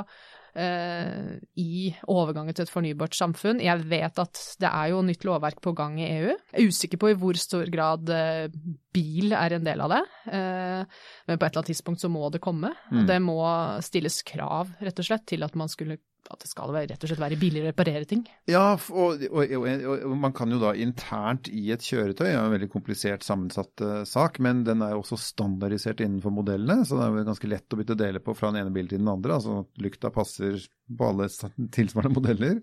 uh, 0.58 1.34
i 1.60 1.90
overgangen 2.12 2.56
til 2.56 2.66
et 2.66 2.72
fornybart 2.72 3.18
samfunn. 3.18 3.62
Jeg 3.64 3.86
vet 3.90 4.22
at 4.22 4.42
det 4.62 4.70
er 4.70 4.92
jo 4.94 5.02
nytt 5.06 5.26
lovverk 5.28 5.62
på 5.64 5.76
gang 5.78 6.00
i 6.02 6.08
EU. 6.08 6.32
Jeg 6.34 6.62
er 6.62 6.70
usikker 6.70 7.02
på 7.02 7.12
i 7.12 7.18
hvor 7.20 7.40
stor 7.40 7.70
grad 7.74 8.10
uh, 8.14 8.48
bil 8.94 9.36
er 9.38 9.58
en 9.58 9.66
del 9.66 9.84
av 9.84 9.96
det, 9.96 10.02
uh, 10.30 11.04
men 11.28 11.38
på 11.38 11.46
et 11.46 11.50
eller 11.50 11.64
annet 11.64 11.74
tidspunkt 11.74 12.04
så 12.04 12.12
må 12.14 12.30
det 12.34 12.44
komme. 12.44 12.74
Mm. 12.92 13.06
Det 13.10 13.20
må 13.24 13.40
stilles 13.86 14.22
krav, 14.28 14.74
rett 14.84 15.04
og 15.04 15.10
slett, 15.10 15.28
til 15.34 15.46
at 15.48 15.58
man 15.60 15.72
skulle 15.72 16.00
at 16.32 16.44
det 16.44 16.50
skal 16.50 16.72
rett 16.74 16.96
og 16.96 17.10
slett 17.10 17.22
være 17.22 17.40
billigere 17.40 17.70
å 17.70 17.74
reparere 17.74 18.08
ting. 18.10 18.24
Ja, 18.50 18.76
og, 18.76 19.24
og, 19.30 19.54
og, 19.58 19.68
og, 19.94 20.16
man 20.20 20.36
kan 20.36 20.52
jo 20.54 20.60
da 20.62 20.74
internt 20.78 21.50
i 21.52 21.66
et 21.76 21.84
kjøretøy, 21.86 22.26
det 22.26 22.32
er 22.32 22.40
en 22.42 22.54
veldig 22.54 22.70
komplisert 22.74 23.26
sammensatt 23.26 23.84
uh, 23.84 23.96
sak, 24.08 24.40
men 24.44 24.64
den 24.68 24.84
er 24.86 24.96
jo 24.96 25.04
også 25.04 25.20
standardisert 25.20 26.04
innenfor 26.04 26.34
modellene, 26.36 26.88
så 26.88 27.00
det 27.00 27.06
er 27.06 27.18
jo 27.18 27.28
ganske 27.32 27.52
lett 27.52 27.76
å 27.76 27.82
bytte 27.82 28.00
deler 28.00 28.24
på 28.24 28.36
fra 28.38 28.52
den 28.54 28.64
ene 28.64 28.74
bilen 28.76 28.92
til 28.94 29.04
den 29.04 29.12
andre. 29.12 29.40
altså 29.40 29.64
Lykta 29.84 30.14
passer 30.14 30.60
på 30.94 31.08
alle 31.08 31.30
tilsvarende 31.76 32.18
modeller. 32.18 32.60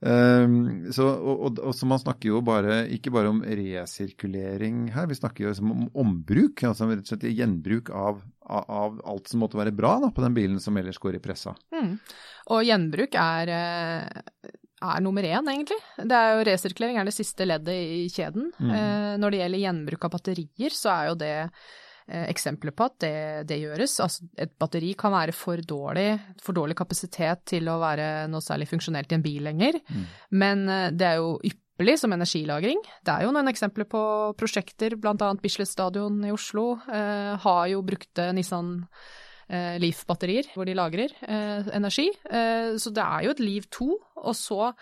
Um, 0.00 0.88
så, 0.94 1.08
og, 1.08 1.60
så 1.76 1.88
man 1.88 2.00
snakker 2.02 2.32
jo 2.32 2.42
bare, 2.44 2.82
ikke 2.94 3.12
bare 3.14 3.32
om 3.32 3.42
resirkulering 3.44 4.88
her, 4.94 5.08
vi 5.10 5.18
snakker 5.18 5.48
jo 5.48 5.54
om 5.64 5.88
ombruk, 5.92 6.64
altså 6.66 6.88
rett 6.88 7.04
og 7.04 7.12
slett 7.12 7.28
gjenbruk 7.32 7.92
av 7.94 8.22
av 8.48 9.00
alt 9.08 9.28
som 9.30 9.42
måtte 9.42 9.58
være 9.58 9.74
bra 9.76 9.96
da, 10.02 10.12
på 10.14 10.24
den 10.24 10.36
bilen 10.36 10.60
som 10.62 10.76
ellers 10.76 10.98
går 11.00 11.18
i 11.18 11.22
pressa. 11.22 11.54
Mm. 11.74 11.98
Og 12.54 12.64
gjenbruk 12.66 13.18
er, 13.20 13.52
eh, 13.52 14.54
er, 14.80 15.02
nummer 15.04 15.22
én, 15.22 15.50
egentlig. 15.52 15.78
Det 15.96 16.16
er 16.16 16.36
jo 16.36 16.46
Resirkulering 16.48 16.98
er 17.00 17.08
det 17.08 17.16
siste 17.16 17.46
leddet 17.46 17.74
i 17.74 18.06
kjeden. 18.12 18.50
Mm. 18.58 18.72
Eh, 18.78 19.12
når 19.20 19.30
det 19.30 19.42
gjelder 19.42 19.64
gjenbruk 19.66 20.08
av 20.08 20.16
batterier, 20.16 20.74
så 20.74 20.94
er 20.94 21.10
jo 21.10 21.18
det 21.20 21.36
eh, 21.44 22.24
eksempler 22.30 22.74
på 22.76 22.88
at 22.88 22.98
det, 23.04 23.14
det, 23.52 23.60
gjøres. 23.62 24.00
Altså, 24.04 24.28
et 24.36 24.56
batteri 24.58 24.94
kan 24.98 25.14
være 25.14 25.36
for 25.36 25.60
dårlig, 25.60 26.10
for 26.42 26.56
dårlig 26.56 26.78
kapasitet 26.78 27.44
til 27.54 27.68
å 27.68 27.78
være 27.82 28.28
noe 28.32 28.44
særlig 28.44 28.70
funksjonelt 28.72 29.12
i 29.12 29.18
en 29.18 29.26
bil 29.26 29.48
lenger, 29.50 29.80
mm. 29.88 30.04
men 30.40 30.68
eh, 30.68 30.90
det 30.96 31.12
er 31.12 31.22
jo 31.22 31.38
ypperlig 31.38 31.64
ypperlig 31.78 32.00
som 32.00 32.10
energilagring. 32.10 32.80
Det 33.06 33.12
er 33.12 33.22
jo 33.22 33.30
noen 33.30 33.46
eksempler 33.52 33.86
på 33.86 34.02
prosjekter, 34.34 34.96
bl.a. 34.98 35.28
Bislett 35.38 35.70
stadion 35.70 36.24
i 36.26 36.32
Oslo 36.34 36.72
eh, 36.90 37.38
har 37.38 37.66
jo 37.70 37.84
brukte 37.86 38.32
Nissan 38.34 38.80
eh, 39.46 39.78
Leaf-batterier 39.78 40.50
hvor 40.56 40.66
de 40.66 40.74
lagrer 40.74 41.14
eh, 41.22 41.70
energi. 41.78 42.08
Eh, 42.26 42.74
så 42.82 42.90
det 42.90 43.04
er 43.04 43.28
jo 43.28 43.30
et 43.30 43.44
Liv 43.44 43.70
2, 43.70 43.88
og 44.24 44.34
så 44.34 44.72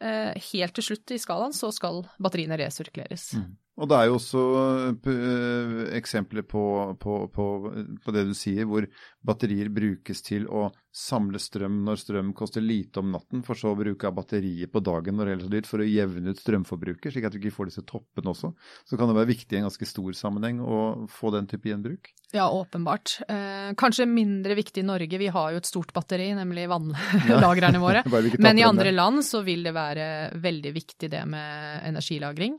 eh, 0.00 0.32
helt 0.54 0.72
til 0.80 0.88
slutt 0.88 1.12
i 1.12 1.20
skalaen 1.20 1.52
så 1.52 1.68
skal 1.76 2.06
batteriene 2.16 2.56
resirkuleres. 2.56 3.34
Mm. 3.36 3.52
Og 3.76 3.88
det 3.90 3.96
er 3.96 4.08
jo 4.08 4.16
også 4.16 4.42
uh, 5.04 5.80
eksempler 5.98 6.46
på, 6.48 6.62
på, 7.00 7.18
på, 7.32 7.46
på, 8.04 8.14
det 8.14 8.24
du 8.24 8.32
sier, 8.36 8.64
hvor 8.68 8.86
batterier 9.26 9.68
brukes 9.72 10.24
til 10.24 10.46
å 10.48 10.70
samle 10.96 11.36
strøm 11.42 11.82
når 11.84 12.00
strøm 12.00 12.30
koster 12.36 12.64
lite 12.64 13.02
om 13.02 13.10
natten, 13.12 13.42
for 13.44 13.58
så 13.58 13.74
å 13.74 13.76
bruke 13.76 14.08
av 14.08 14.14
batteriet 14.16 14.72
på 14.72 14.80
dagen 14.80 15.18
når 15.20 15.28
det 15.28 15.34
er 15.34 15.42
så 15.44 15.52
dyrt, 15.52 15.68
for 15.68 15.84
å 15.84 15.88
jevne 15.88 16.32
ut 16.32 16.40
strømforbruket, 16.40 17.10
slik 17.12 17.28
at 17.28 17.36
du 17.36 17.40
ikke 17.42 17.52
får 17.58 17.70
disse 17.70 17.84
toppene 17.84 18.32
også. 18.32 18.54
Så 18.88 18.96
kan 18.96 19.12
det 19.12 19.18
være 19.18 19.32
viktig 19.34 19.58
i 19.58 19.60
en 19.60 19.68
ganske 19.68 19.90
stor 19.92 20.16
sammenheng 20.16 20.64
å 20.64 20.80
få 21.12 21.34
den 21.36 21.50
type 21.50 21.68
gjenbruk. 21.68 22.14
Ja, 22.32 22.48
åpenbart. 22.48 23.18
Eh, 23.28 23.70
kanskje 23.76 24.08
mindre 24.08 24.56
viktig 24.56 24.86
i 24.86 24.88
Norge, 24.88 25.20
vi 25.20 25.28
har 25.36 25.52
jo 25.52 25.60
et 25.60 25.68
stort 25.68 25.92
batteri, 25.96 26.30
nemlig 26.38 26.64
vannlagrene 26.72 27.82
våre. 27.82 28.06
Men 28.40 28.56
i 28.56 28.64
andre 28.64 28.96
land 28.96 29.20
så 29.26 29.44
vil 29.44 29.68
det 29.68 29.76
være 29.76 30.10
veldig 30.40 30.76
viktig 30.80 31.12
det 31.12 31.26
med 31.28 31.84
energilagring. 31.92 32.56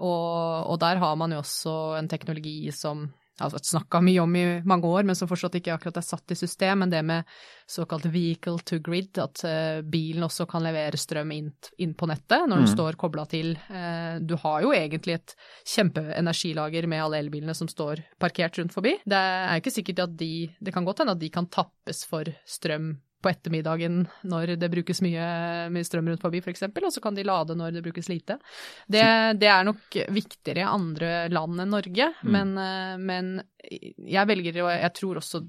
Og, 0.00 0.70
og, 0.70 0.78
der 0.80 1.00
har 1.02 1.18
man 1.20 1.34
jo 1.34 1.42
også 1.42 1.74
en 1.98 2.08
teknologi 2.08 2.72
som 2.72 3.10
altså 3.42 3.58
snakka 3.64 4.00
mye 4.04 4.20
om 4.22 4.34
i 4.36 4.44
mange 4.68 4.88
år, 4.88 5.06
men 5.08 5.16
som 5.18 5.28
fortsatt 5.30 5.56
ikke 5.58 5.72
akkurat 5.74 5.98
er 5.98 6.04
satt 6.04 6.34
i 6.34 6.38
system. 6.38 6.82
Men 6.82 6.92
det 6.92 7.02
med 7.06 7.28
såkalt 7.68 8.06
vehicle 8.12 8.60
to 8.64 8.78
grid, 8.84 9.18
at 9.20 9.42
uh, 9.46 9.80
bilen 9.84 10.26
også 10.26 10.46
kan 10.50 10.64
levere 10.64 11.00
strøm 11.00 11.32
inn, 11.34 11.50
inn 11.82 11.94
på 11.98 12.08
nettet 12.10 12.46
når 12.46 12.62
den 12.62 12.68
mm. 12.68 12.72
står 12.74 12.98
kobla 13.00 13.26
til. 13.30 13.54
Uh, 13.68 14.20
du 14.20 14.36
har 14.42 14.64
jo 14.66 14.74
egentlig 14.76 15.18
et 15.18 15.36
kjempeenergilager 15.74 16.88
med 16.90 17.04
alle 17.06 17.22
elbilene 17.24 17.56
som 17.56 17.70
står 17.70 18.04
parkert 18.22 18.60
rundt 18.60 18.74
forbi. 18.76 18.98
Det 19.04 19.22
er 19.22 19.62
ikke 19.62 19.74
sikkert 19.74 20.06
at 20.06 20.18
de 20.20 20.32
Det 20.60 20.74
kan 20.74 20.84
godt 20.84 21.02
hende 21.02 21.16
at 21.16 21.22
de 21.22 21.32
kan 21.32 21.48
tappes 21.52 22.04
for 22.08 22.28
strøm 22.48 22.94
på 23.22 23.30
ettermiddagen 23.30 24.02
når 24.28 24.56
det 24.60 24.70
brukes 24.72 25.02
mye, 25.04 25.26
mye 25.72 25.86
strøm 25.86 26.10
rundt 26.10 26.22
forbi 26.24 26.42
f.eks., 26.42 26.66
og 26.66 26.92
så 26.92 27.02
kan 27.04 27.16
de 27.16 27.26
lade 27.26 27.56
når 27.58 27.76
det 27.76 27.84
brukes 27.86 28.10
lite. 28.10 28.38
Det, 28.86 29.04
det, 29.38 29.48
er 29.48 29.66
nok 29.68 29.98
viktigere 30.12 30.64
i 30.64 30.68
andre 30.68 31.12
land 31.32 31.62
enn 31.62 31.72
Norge, 31.72 32.12
mm. 32.20 32.32
men, 32.34 32.54
eh, 32.58 32.94
men, 33.00 33.34
jeg 33.62 34.28
velger, 34.28 34.62
og 34.64 34.72
jeg 34.74 34.94
tror 34.98 35.22
også 35.22 35.44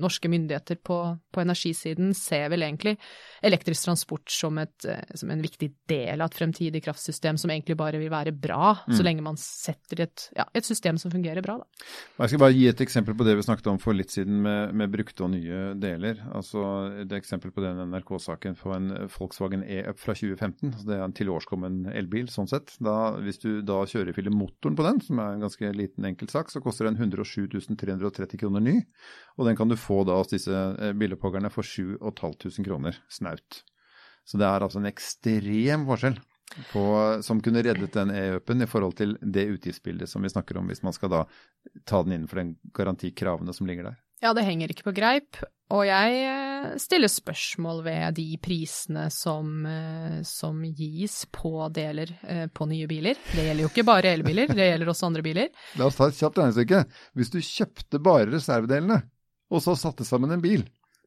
norske 0.00 0.30
myndigheter 0.30 0.78
på, 0.82 0.98
på, 1.34 1.42
energisiden 1.42 2.14
ser 2.16 2.48
vel 2.52 2.64
egentlig 2.66 2.96
elektrisk 3.44 3.88
transport 3.88 4.32
som, 4.32 4.58
et, 4.62 4.86
eh, 4.88 5.02
som, 5.14 5.30
en 5.30 5.42
viktig 5.44 5.68
del 5.90 6.22
av 6.22 6.30
et 6.30 6.38
fremtidig 6.38 6.82
kraftsystem 6.86 7.38
som 7.38 7.52
egentlig 7.52 7.76
bare 7.78 8.00
vil 8.00 8.12
være 8.12 8.32
bra, 8.32 8.72
mm. 8.86 8.96
så 8.96 9.06
lenge 9.06 9.24
man 9.26 9.38
setter 9.40 10.06
et, 10.06 10.26
ja, 10.36 10.46
et 10.56 10.66
system 10.66 10.98
som 10.98 11.12
fungerer 11.12 11.44
bra. 11.44 11.58
Da. 11.60 11.86
Jeg 12.24 12.34
skal 12.34 12.42
bare 12.46 12.56
gi 12.56 12.66
et 12.70 12.84
eksempel 12.86 13.16
på 13.18 13.26
det 13.28 13.36
vi 13.38 13.46
snakket 13.46 13.70
om 13.72 13.80
for 13.82 13.96
litt 13.96 14.14
siden 14.14 14.40
med, 14.46 14.74
med 14.76 14.92
brukte 14.92 15.26
og 15.26 15.32
nye 15.34 15.74
deler. 15.80 16.22
Altså 16.32 16.64
Et 17.02 17.12
eksempel 17.16 17.52
på 17.52 17.62
den 17.64 17.78
NRK-saken 17.92 18.56
for 18.58 18.76
en 18.76 18.90
Volkswagen 19.12 19.62
E-Up 19.62 20.00
fra 20.00 20.16
2015. 20.16 20.74
Så 20.80 20.88
det 20.88 20.96
er 20.96 21.04
en 21.04 21.16
tilårskommen 21.16 21.84
elbil 21.92 22.30
sånn 22.32 22.48
sett. 22.50 22.74
Da, 22.82 23.16
hvis 23.22 23.40
du 23.42 23.60
da 23.66 23.82
kjører 23.84 24.06
kjørefiller 24.06 24.34
motoren 24.34 24.76
på 24.76 24.84
den, 24.86 25.00
som 25.02 25.20
er 25.20 25.34
en 25.34 25.44
ganske 25.44 25.70
liten 25.74 26.06
enkel 26.06 26.28
sak, 26.30 26.50
så 26.50 26.62
koster 26.62 26.88
den 26.88 26.96
107 26.96 27.48
330 27.76 28.40
kroner 28.40 28.62
ny. 28.62 28.76
Og 29.36 29.46
den 29.48 29.56
kan 29.56 29.68
du 29.68 29.75
få 29.80 30.02
da 30.08 30.16
hos 30.20 30.32
disse 30.32 30.50
billedpoggerne 30.50 30.98
billigpoggerne 31.00 31.50
for 31.52 31.62
7500 31.62 32.64
kroner 32.64 32.98
snaut. 33.08 33.62
Så 34.26 34.38
det 34.38 34.46
er 34.46 34.64
altså 34.64 34.80
en 34.80 34.90
ekstrem 34.90 35.86
forskjell 35.86 36.16
på, 36.72 36.86
som 37.22 37.40
kunne 37.42 37.62
reddet 37.62 37.92
den 37.94 38.10
e-upen 38.10 38.62
i 38.62 38.70
forhold 38.70 38.96
til 38.98 39.16
det 39.20 39.46
utgiftsbildet 39.56 40.10
som 40.10 40.22
vi 40.22 40.32
snakker 40.32 40.58
om, 40.58 40.66
hvis 40.70 40.82
man 40.82 40.94
skal 40.94 41.12
da 41.12 41.26
ta 41.84 42.02
den 42.02 42.16
innenfor 42.16 42.42
den 42.42 42.56
garantikravene 42.74 43.54
som 43.54 43.66
ligger 43.66 43.90
der. 43.90 44.02
Ja, 44.24 44.32
det 44.32 44.46
henger 44.46 44.72
ikke 44.72 44.86
på 44.88 44.96
greip. 44.96 45.36
Og 45.74 45.82
jeg 45.84 46.20
eh, 46.24 46.76
stiller 46.80 47.10
spørsmål 47.10 47.82
ved 47.84 48.16
de 48.16 48.26
prisene 48.40 49.08
som, 49.12 49.50
eh, 49.66 50.20
som, 50.24 50.62
gis 50.64 51.24
på 51.34 51.66
deler 51.74 52.14
på 52.54 52.68
nye 52.70 52.86
biler. 52.88 53.18
Det 53.34 53.44
gjelder 53.48 53.66
jo 53.66 53.72
ikke 53.72 53.86
bare 53.86 54.14
elbiler, 54.14 54.48
det 54.48 54.70
gjelder 54.70 54.92
også 54.92 55.10
andre 55.10 55.24
biler. 55.26 55.50
La 55.76 55.90
oss 55.90 55.98
ta 55.98 56.08
et 56.08 56.18
kjapt 56.18 56.40
regnestykke. 56.40 56.84
Hvis 57.18 57.34
du 57.34 57.40
kjøpte 57.42 58.00
bare 58.02 58.30
reservedelene, 58.30 59.02
og 59.52 59.62
så 59.62 59.76
satte 59.78 60.06
sammen 60.06 60.32
en 60.34 60.42
bil, 60.42 60.64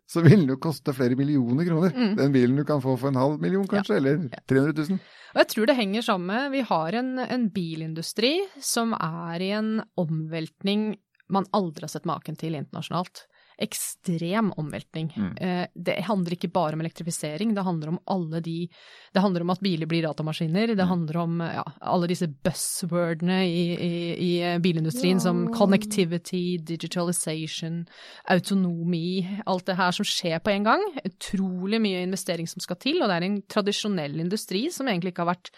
så 0.10 0.24
vil 0.26 0.42
den 0.42 0.54
jo 0.54 0.60
koste 0.62 0.94
flere 0.96 1.18
millioner 1.20 1.68
kroner. 1.68 1.94
Mm. 1.94 2.14
Den 2.18 2.34
bilen 2.34 2.58
du 2.58 2.66
kan 2.66 2.82
få 2.82 2.96
for 2.98 3.12
en 3.12 3.20
halv 3.20 3.42
million, 3.42 3.68
kanskje, 3.70 3.98
ja. 3.98 4.02
eller 4.02 4.44
300 4.50 4.88
000. 4.96 5.02
Og 5.36 5.42
jeg 5.44 5.50
tror 5.52 5.70
det 5.70 5.78
henger 5.78 6.06
sammen. 6.08 6.48
Vi 6.56 6.64
har 6.66 6.98
en, 6.98 7.12
en 7.22 7.46
bilindustri 7.54 8.34
som 8.64 8.96
er 8.98 9.46
i 9.46 9.52
en 9.60 9.76
omveltning 10.02 10.96
man 11.30 11.46
aldri 11.54 11.86
har 11.86 11.94
sett 11.94 12.10
maken 12.10 12.40
til 12.40 12.58
internasjonalt 12.58 13.28
ekstrem 13.60 14.52
omveltning. 14.58 15.10
Mm. 15.16 15.32
Eh, 15.38 15.66
det 15.76 15.98
handler 16.08 16.36
ikke 16.36 16.52
bare 16.54 16.78
om 16.78 16.84
elektrifisering, 16.84 17.54
det 17.56 17.66
handler 17.66 17.94
om 17.94 18.00
alle 18.08 18.40
de 18.44 18.70
Det 19.14 19.22
handler 19.22 19.42
om 19.42 19.50
at 19.50 19.60
biler 19.60 19.88
blir 19.90 20.04
datamaskiner, 20.06 20.68
det 20.68 20.86
mm. 20.86 20.90
handler 20.90 21.18
om 21.18 21.40
ja, 21.42 21.64
alle 21.82 22.08
disse 22.08 22.28
buzzwordene 22.28 23.40
i, 23.48 23.64
i, 23.74 23.94
i 24.28 24.60
bilindustrien 24.62 25.18
ja. 25.18 25.24
som 25.24 25.48
connectivity, 25.54 26.60
digitalization, 26.62 27.88
autonomi, 28.30 29.42
alt 29.46 29.66
det 29.66 29.80
her 29.80 29.92
som 29.98 30.06
skjer 30.06 30.40
på 30.46 30.54
en 30.54 30.70
gang. 30.70 30.86
Utrolig 31.04 31.82
mye 31.82 32.06
investering 32.06 32.48
som 32.48 32.62
skal 32.64 32.78
til, 32.80 33.02
og 33.02 33.10
det 33.10 33.18
er 33.18 33.28
en 33.28 33.42
tradisjonell 33.50 34.20
industri 34.22 34.68
som 34.72 34.88
egentlig 34.88 35.16
ikke 35.16 35.26
har 35.26 35.34
vært 35.34 35.54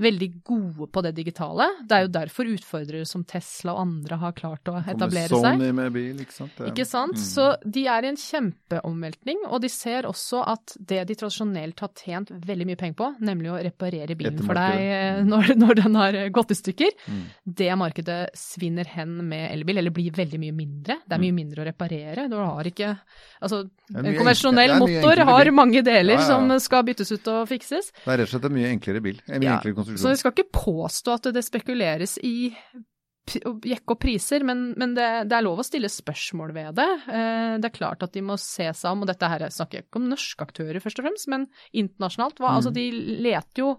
veldig 0.00 0.28
gode 0.44 0.88
på 0.92 1.02
det 1.04 1.12
digitale. 1.16 1.66
Det 1.86 1.96
er 1.96 2.06
jo 2.06 2.12
derfor 2.14 2.50
utfordrere 2.50 3.08
som 3.08 3.24
Tesla 3.28 3.74
og 3.74 3.82
andre 3.84 4.18
har 4.22 4.34
klart 4.36 4.70
å 4.70 4.76
etablere 4.80 5.30
seg. 5.30 5.44
Sony 5.44 5.70
med 5.76 5.92
bil, 5.94 6.20
ikke 6.24 6.36
sant. 6.36 6.58
Ja. 6.58 6.70
Ikke 6.70 6.86
sant? 6.88 7.18
Mm. 7.18 7.24
Så 7.24 7.46
de 7.76 7.86
er 7.90 8.06
i 8.06 8.10
en 8.12 8.20
kjempeomveltning, 8.20 9.44
og 9.48 9.62
de 9.64 9.70
ser 9.72 10.08
også 10.08 10.42
at 10.54 10.76
det 10.78 11.02
de 11.10 11.18
tradisjonelt 11.18 11.84
har 11.84 11.92
tjent 11.98 12.32
veldig 12.34 12.68
mye 12.70 12.80
penger 12.80 12.98
på, 12.98 13.10
nemlig 13.24 13.52
å 13.52 13.60
reparere 13.68 14.18
bilen 14.18 14.42
for 14.44 14.58
deg 14.58 14.82
eh, 14.84 15.20
når, 15.26 15.54
når, 15.62 15.78
den 15.82 16.00
har 16.00 16.20
gått 16.34 16.54
i 16.54 16.58
stykker, 16.58 16.96
mm. 17.06 17.22
det 17.62 17.70
markedet 17.78 18.20
svinner 18.38 18.88
hen 18.96 19.16
med 19.28 19.46
elbil, 19.52 19.82
eller 19.82 19.94
blir 19.94 20.14
veldig 20.14 20.42
mye 20.42 20.56
mindre. 20.56 21.00
Det 21.04 21.16
er 21.16 21.22
mye 21.22 21.34
mm. 21.34 21.40
mindre 21.42 21.64
å 21.64 21.68
reparere. 21.70 22.28
Du 22.30 22.38
har 22.40 22.70
ikke 22.70 22.94
Altså, 23.44 23.58
en 23.92 24.06
konvensjonell 24.16 24.78
motor 24.80 25.20
har 25.28 25.50
mange 25.52 25.82
deler 25.84 26.16
ja, 26.16 26.20
ja. 26.22 26.24
som 26.24 26.48
skal 26.62 26.84
byttes 26.86 27.10
ut 27.12 27.26
og 27.28 27.42
fikses. 27.50 27.90
Det 27.98 28.12
er 28.14 28.22
rett 28.22 28.30
og 28.30 28.32
slett 28.32 28.46
en 28.48 28.54
mye 28.54 28.70
enklere 28.72 29.02
bil. 29.04 29.18
En 29.28 29.42
mye 29.42 29.56
enklere 29.58 29.76
så 29.84 30.10
vi 30.10 30.18
skal 30.20 30.34
ikke 30.34 30.50
påstå 30.54 31.14
at 31.18 31.30
det 31.34 31.44
spekuleres 31.46 32.18
i 32.24 32.34
å 33.48 33.54
jekke 33.64 33.94
opp 33.94 34.02
priser, 34.04 34.44
men, 34.44 34.66
men 34.78 34.92
det, 34.96 35.06
det, 35.30 35.36
er 35.36 35.44
lov 35.46 35.62
å 35.62 35.64
stille 35.64 35.88
spørsmål 35.90 36.52
ved 36.54 36.76
det. 36.76 36.88
Eh, 37.08 37.54
det 37.60 37.70
er 37.70 37.74
klart 37.74 38.04
at 38.04 38.12
de 38.12 38.22
må 38.24 38.36
se 38.40 38.66
seg 38.76 38.90
om, 38.90 39.04
og 39.04 39.08
dette 39.08 39.30
her 39.30 39.46
snakker 39.52 39.80
jeg 39.80 39.86
ikke 39.86 40.00
om 40.02 40.10
norske 40.10 40.44
aktører 40.44 40.84
først 40.84 41.00
og 41.00 41.08
fremst, 41.08 41.28
men 41.32 41.46
internasjonalt. 41.72 42.38
Hva, 42.42 42.52
mm. 42.52 42.58
Altså 42.58 42.74
de 42.74 42.84
leter 43.24 43.64
jo 43.64 43.70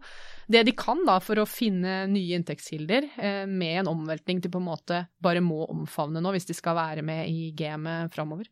det 0.52 0.66
de 0.68 0.76
kan 0.78 1.02
da 1.08 1.20
for 1.24 1.42
å 1.42 1.48
finne 1.50 2.04
nye 2.10 2.40
inntektskilder, 2.40 3.10
eh, 3.22 3.42
med 3.50 3.84
en 3.84 3.94
omveltning 3.94 4.42
de 4.42 4.52
på 4.52 4.62
en 4.62 4.70
måte 4.72 5.04
bare 5.24 5.44
må 5.46 5.62
omfavne 5.70 6.24
nå, 6.24 6.34
hvis 6.36 6.50
de 6.50 6.58
skal 6.58 6.78
være 6.80 7.06
med 7.06 7.30
i 7.30 7.52
gamet 7.58 8.14
framover. 8.18 8.50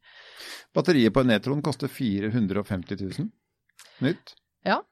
Batteriet 0.78 1.14
på 1.14 1.26
en 1.26 1.34
Netron 1.34 1.66
koster 1.66 1.90
450 1.92 3.02
000 3.02 3.32
nytt. 4.06 4.38
Ja. 4.68 4.84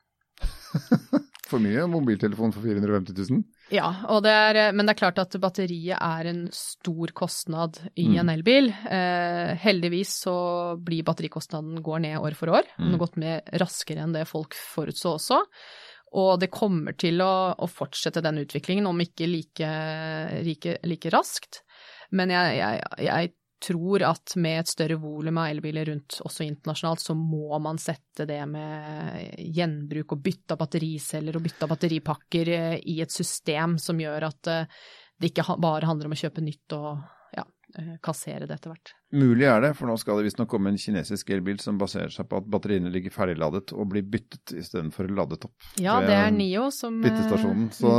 for 1.51 1.63
mye 1.63 1.83
mobiltelefon 1.91 2.53
for 2.55 2.63
450 2.63 3.17
000? 3.29 3.43
Ja, 3.75 3.91
det 4.23 4.31
er, 4.31 4.59
men 4.75 4.87
det 4.87 4.95
er 4.95 5.01
klart 5.03 5.21
at 5.21 5.35
batteriet 5.41 5.99
er 5.99 6.31
en 6.31 6.45
stor 6.55 7.13
kostnad 7.15 7.79
i 7.93 8.07
mm. 8.09 8.17
en 8.23 8.33
elbil. 8.33 8.71
Eh, 8.71 9.53
heldigvis 9.61 10.15
så 10.25 10.35
blir 10.81 11.05
batterikostnaden 11.07 11.83
går 11.83 12.03
ned 12.07 12.19
år 12.19 12.37
for 12.39 12.53
år. 12.55 12.67
Mm. 12.75 12.83
Den 12.83 12.95
har 12.95 13.03
gått 13.05 13.21
med 13.21 13.55
raskere 13.63 14.05
enn 14.05 14.15
det 14.15 14.27
folk 14.29 14.57
forutså 14.57 15.15
også. 15.17 15.41
Og 16.21 16.33
det 16.41 16.51
kommer 16.51 16.95
til 16.99 17.23
å, 17.23 17.33
å 17.55 17.67
fortsette 17.71 18.23
den 18.23 18.41
utviklingen, 18.41 18.89
om 18.89 18.99
ikke 18.99 19.29
like, 19.31 19.75
like, 20.43 20.79
like 20.83 21.11
raskt. 21.13 21.61
Men 22.11 22.33
jeg, 22.33 22.57
jeg, 22.59 22.81
jeg 23.07 23.31
tror 23.61 24.03
at 24.03 24.35
med 24.41 24.61
et 24.61 24.71
større 24.71 24.97
volum 25.01 25.37
av 25.41 25.51
elbiler 25.51 25.85
rundt 25.91 26.17
også 26.25 26.45
internasjonalt, 26.47 27.03
så 27.03 27.15
må 27.17 27.59
man 27.61 27.79
sette 27.81 28.25
det 28.29 28.41
med 28.49 29.37
gjenbruk 29.37 30.15
og 30.15 30.25
bytte 30.25 30.55
av 30.55 30.61
battericeller 30.63 31.37
og 31.37 31.45
bytte 31.45 31.67
av 31.67 31.73
batteripakker 31.75 32.53
eh, 32.55 32.75
i 32.89 32.99
et 33.03 33.13
system 33.13 33.77
som 33.81 34.01
gjør 34.01 34.27
at 34.31 34.51
eh, 34.51 34.83
det 35.21 35.31
ikke 35.31 35.57
bare 35.61 35.89
handler 35.89 36.09
om 36.09 36.15
å 36.15 36.21
kjøpe 36.23 36.43
nytt 36.43 36.75
og 36.77 37.03
ja, 37.37 37.45
eh, 37.77 37.95
kassere 38.03 38.47
det 38.49 38.57
etter 38.57 38.73
hvert. 38.73 38.93
Mulig 39.13 39.45
er 39.45 39.61
det, 39.67 39.73
for 39.77 39.91
nå 39.91 39.97
skal 40.01 40.17
det 40.17 40.29
visstnok 40.29 40.49
komme 40.51 40.73
en 40.73 40.81
kinesisk 40.81 41.29
elbil 41.35 41.61
som 41.61 41.77
baserer 41.81 42.13
seg 42.13 42.29
på 42.31 42.41
at 42.41 42.49
batteriene 42.51 42.91
ligger 42.93 43.13
ferdigladet 43.13 43.75
og 43.75 43.91
blir 43.93 44.07
byttet 44.07 44.55
istedenfor 44.57 45.11
ladet 45.13 45.45
opp. 45.45 45.69
Ja, 45.81 45.99
det 46.05 46.17
er 46.17 46.33
NIO 46.33 46.71
som 46.73 47.01
Byttestasjonen. 47.03 47.69
Så 47.77 47.93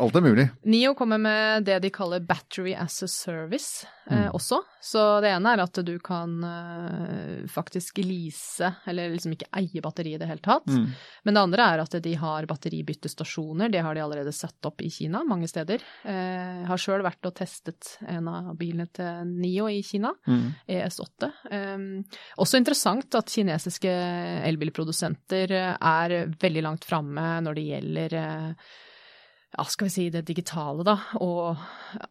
Alt 0.00 0.16
er 0.16 0.24
mulig. 0.24 0.46
NIO 0.62 0.94
kommer 0.94 1.18
med 1.18 1.64
det 1.64 1.78
de 1.82 1.90
kaller 1.92 2.20
battery 2.20 2.74
as 2.74 3.02
a 3.02 3.08
service 3.08 3.86
eh, 4.06 4.26
mm. 4.26 4.30
også. 4.34 4.62
Så 4.80 5.02
det 5.22 5.30
ene 5.30 5.52
er 5.52 5.62
at 5.62 5.80
du 5.84 5.92
kan 6.02 6.32
eh, 6.46 7.44
faktisk 7.50 8.00
lease, 8.02 8.72
eller 8.88 9.12
liksom 9.12 9.34
ikke 9.36 9.50
eie 9.60 9.82
batteriet 9.84 10.16
i 10.16 10.22
det 10.22 10.28
hele 10.30 10.44
tatt. 10.44 10.66
Mm. 10.66 10.86
Men 11.22 11.36
det 11.36 11.42
andre 11.42 11.66
er 11.74 11.82
at 11.84 11.96
de 12.04 12.14
har 12.18 12.48
batteribyttestasjoner. 12.50 13.72
Det 13.72 13.82
har 13.84 13.94
de 13.94 14.04
allerede 14.04 14.34
satt 14.34 14.68
opp 14.68 14.82
i 14.82 14.90
Kina 14.92 15.22
mange 15.28 15.50
steder. 15.50 15.84
Eh, 16.02 16.62
har 16.68 16.80
sjøl 16.80 17.04
vært 17.04 17.28
og 17.28 17.36
testet 17.38 17.96
en 18.08 18.30
av 18.32 18.52
bilene 18.58 18.88
til 18.94 19.26
NIO 19.28 19.68
i 19.70 19.82
Kina, 19.86 20.14
mm. 20.26 20.46
ES8. 20.76 21.32
Eh, 21.50 21.88
også 22.42 22.62
interessant 22.62 23.18
at 23.18 23.32
kinesiske 23.32 23.92
elbilprodusenter 24.48 25.52
er 25.52 26.16
veldig 26.40 26.64
langt 26.64 26.88
framme 26.88 27.36
når 27.44 27.58
det 27.58 27.68
gjelder 27.68 28.18
eh, 28.18 28.72
ja, 29.52 29.64
skal 29.68 29.88
vi 29.88 29.92
si 29.92 30.08
det 30.12 30.24
digitale, 30.28 30.84
da, 30.86 30.96
og 31.20 31.60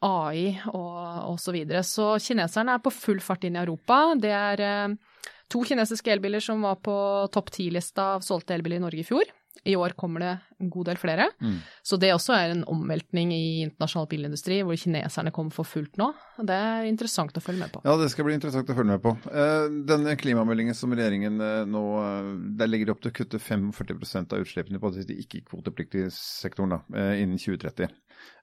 AI 0.06 0.60
og, 0.70 0.98
og 1.32 1.40
så 1.42 1.54
videre. 1.56 1.82
Så 1.88 2.14
kineserne 2.22 2.78
er 2.78 2.84
på 2.84 2.94
full 2.94 3.22
fart 3.24 3.48
inn 3.48 3.58
i 3.58 3.64
Europa. 3.64 4.04
Det 4.22 4.34
er 4.38 4.66
eh, 4.66 5.32
to 5.52 5.64
kinesiske 5.66 6.14
elbiler 6.14 6.44
som 6.44 6.62
var 6.66 6.78
på 6.86 6.96
topp 7.34 7.50
ti-lista 7.58 8.16
av 8.18 8.26
solgte 8.26 8.56
elbiler 8.58 8.78
i 8.82 8.86
Norge 8.86 9.02
i 9.02 9.08
fjor. 9.08 9.34
I 9.64 9.76
år 9.78 9.94
kommer 10.00 10.24
det 10.24 10.32
en 10.60 10.70
god 10.74 10.88
del 10.90 10.98
flere. 10.98 11.28
Mm. 11.42 11.58
Så 11.86 11.98
det 12.02 12.10
også 12.16 12.34
er 12.34 12.54
en 12.54 12.64
omveltning 12.72 13.34
i 13.36 13.62
internasjonal 13.68 14.08
bilindustri, 14.10 14.62
hvor 14.66 14.80
kineserne 14.80 15.34
kommer 15.36 15.54
for 15.54 15.70
fullt 15.70 16.00
nå. 16.02 16.08
Det 16.42 16.58
er 16.58 16.88
interessant 16.90 17.38
å 17.38 17.44
følge 17.44 17.62
med 17.62 17.74
på. 17.76 17.84
Ja, 17.86 17.94
det 18.00 18.10
skal 18.14 18.26
bli 18.26 18.38
interessant 18.40 18.72
å 18.74 18.78
følge 18.78 18.96
med 18.96 19.04
på. 19.06 19.14
Eh, 19.30 19.68
denne 19.92 20.16
klimameldingen 20.18 20.78
som 20.78 20.96
regjeringen 20.98 21.38
eh, 21.46 21.64
nå 21.70 21.84
eh, 22.02 22.32
Der 22.62 22.72
legger 22.72 22.90
de 22.90 22.96
opp 22.96 23.04
til 23.06 23.14
å 23.14 23.18
kutte 23.22 23.42
45 23.42 24.34
av 24.34 24.40
utslippene 24.42 24.82
på 24.82 24.94
de 24.98 25.20
ikke-kvotepliktige 25.26 26.10
sektoren 26.16 26.78
da, 26.78 26.82
innen 27.20 27.38
2030. 27.42 27.92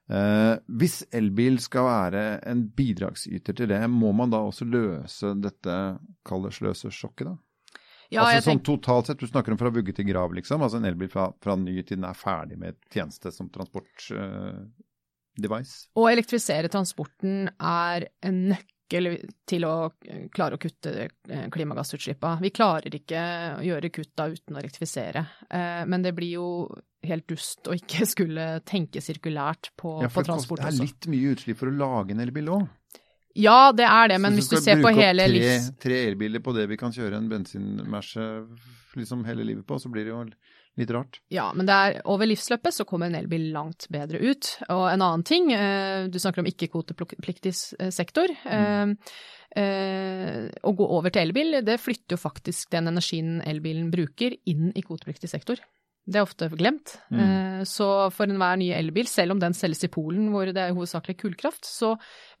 Eh, 0.09 0.55
hvis 0.81 1.03
elbil 1.13 1.59
skal 1.61 1.85
være 1.85 2.23
en 2.49 2.63
bidragsyter 2.73 3.53
til 3.57 3.69
det, 3.69 3.83
må 3.93 4.09
man 4.17 4.31
da 4.33 4.41
også 4.41 4.65
løse 4.65 5.35
dette 5.37 5.75
kall 6.25 6.47
det 6.47 6.55
sløsesjokket, 6.57 7.29
da? 7.29 7.35
Ja, 8.09 8.23
altså 8.25 8.49
sånn 8.49 8.57
tenker, 8.57 8.65
totalt 8.73 9.05
sett, 9.09 9.19
du 9.21 9.27
snakker 9.29 9.53
om 9.53 9.59
fra 9.61 9.69
vugge 9.73 9.93
til 9.93 10.07
grav, 10.09 10.33
liksom. 10.33 10.63
Altså 10.65 10.79
en 10.79 10.87
elbil 10.89 11.09
fra, 11.11 11.27
fra 11.43 11.53
ny 11.59 11.75
til 11.83 11.99
den 11.99 12.07
er 12.09 12.17
ferdig 12.17 12.57
med 12.57 12.77
tjeneste 12.89 13.29
som 13.33 13.49
transportdevice. 13.53 15.75
Uh, 15.93 16.01
Å 16.01 16.07
elektrifisere 16.09 16.71
transporten 16.73 17.51
er 17.53 18.07
en 18.25 18.39
nøkkel 18.53 19.11
til 19.45 19.65
å 19.69 19.91
klare 20.33 20.57
å 20.57 20.61
kutte 20.61 20.89
eh, 21.05 21.45
klimagassutslippene. 21.53 22.41
Vi 22.41 22.49
klarer 22.49 22.89
ikke 22.97 23.21
å 23.59 23.61
gjøre 23.67 23.93
kutta 23.93 24.25
uten 24.33 24.57
å 24.57 24.61
elektrifisere. 24.63 25.21
Uh, 25.45 25.85
Men 25.85 26.01
det 26.01 26.15
blir 26.17 26.33
jo 26.39 26.47
helt 27.05 27.29
dust 27.29 27.61
å 27.69 27.77
ikke 27.77 28.07
skulle 28.15 28.55
tenke 28.65 29.05
sirkulært 29.05 29.69
på, 29.77 29.99
Ja, 30.01 30.09
på 30.09 30.17
for 30.17 30.25
transport 30.33 30.65
også. 30.65 30.65
det 30.65 30.73
er 30.81 30.89
litt 30.89 31.05
mye 31.13 31.29
utslipp 31.35 31.61
for 31.61 31.69
å 31.69 31.77
lage 31.77 32.17
en 32.17 32.25
elbil 32.25 32.49
òg. 32.57 32.65
Ja, 33.39 33.71
det 33.75 33.87
er 33.87 34.11
det, 34.11 34.19
men 34.21 34.35
hvis 34.37 34.51
du 34.51 34.57
ser 34.59 34.81
på 34.83 34.91
hele 34.93 35.27
livs... 35.31 35.45
Hvis 35.45 35.49
du 35.49 35.49
skal 35.49 35.65
bruke 35.65 35.73
opp 35.73 35.83
tre 35.85 35.99
elbiler 36.11 36.43
på 36.45 36.55
det 36.57 36.65
vi 36.71 36.77
kan 36.79 36.95
kjøre 36.95 37.19
en 37.19 37.29
bensinmerse 37.31 38.29
liksom 38.99 39.23
hele 39.27 39.45
livet 39.47 39.65
på, 39.67 39.79
så 39.79 39.91
blir 39.91 40.07
det 40.07 40.13
jo 40.13 40.23
litt 40.79 40.91
rart. 40.95 41.19
Ja, 41.33 41.49
men 41.55 41.69
er 41.71 41.99
over 42.09 42.29
livsløpet 42.29 42.75
så 42.75 42.85
kommer 42.87 43.09
en 43.09 43.17
elbil 43.19 43.49
langt 43.55 43.87
bedre 43.91 44.21
ut. 44.21 44.51
Og 44.69 44.85
en 44.91 45.03
annen 45.03 45.25
ting, 45.27 45.51
eh, 45.53 46.07
du 46.11 46.19
snakker 46.21 46.43
om 46.43 46.49
ikke-kvotepliktig 46.49 47.53
eh, 47.79 47.91
sektor. 47.95 48.31
Mm. 48.45 48.95
Eh, 49.59 50.45
Å 50.61 50.73
gå 50.77 50.87
over 50.99 51.09
til 51.09 51.25
elbil, 51.25 51.59
det 51.65 51.79
flytter 51.81 52.15
jo 52.15 52.21
faktisk 52.21 52.69
den 52.75 52.91
energien 52.91 53.39
elbilen 53.41 53.89
bruker, 53.93 54.37
inn 54.49 54.71
i 54.75 54.85
kvotepliktig 54.85 55.31
sektor. 55.31 55.61
Det 56.09 56.17
er 56.17 56.25
ofte 56.25 56.47
glemt. 56.57 56.95
Mm. 57.13 57.19
Eh, 57.21 57.63
Så 57.67 57.85
for 58.15 58.23
enhver 58.23 58.55
ny 58.57 58.69
elbil, 58.71 59.05
selv 59.05 59.33
om 59.35 59.39
den 59.41 59.53
selges 59.53 59.83
i 59.83 59.89
Polen 59.91 60.29
hvor 60.31 60.47
det 60.47 60.61
er 60.61 60.71
hovedsakelig 60.73 61.17
kullkraft, 61.19 61.67
så 61.67 61.91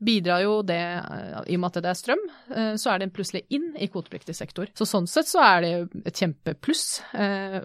bidrar 0.01 0.41
jo 0.45 0.61
det, 0.63 0.79
eh, 0.79 1.41
i 1.51 1.57
og 1.57 1.59
med 1.59 1.67
at 1.67 1.83
det 1.83 1.89
er 1.91 1.99
strøm, 1.99 2.23
eh, 2.55 2.73
så 2.79 2.93
er 2.93 3.03
den 3.03 3.11
plutselig 3.11 3.43
inn 3.49 3.75
i 3.75 3.89
kvotepliktig 3.91 4.33
sektor. 4.37 4.71
Så 4.73 4.87
sånn 4.87 5.09
sett 5.11 5.27
så 5.27 5.43
er 5.43 5.61
det 5.61 5.73
et 6.05 6.15
kjempepluss, 6.15 7.01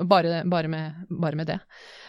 bare, 0.04 0.42
bare, 0.44 0.68
med, 0.68 1.06
bare 1.08 1.36
med 1.36 1.46
det. 1.46 1.60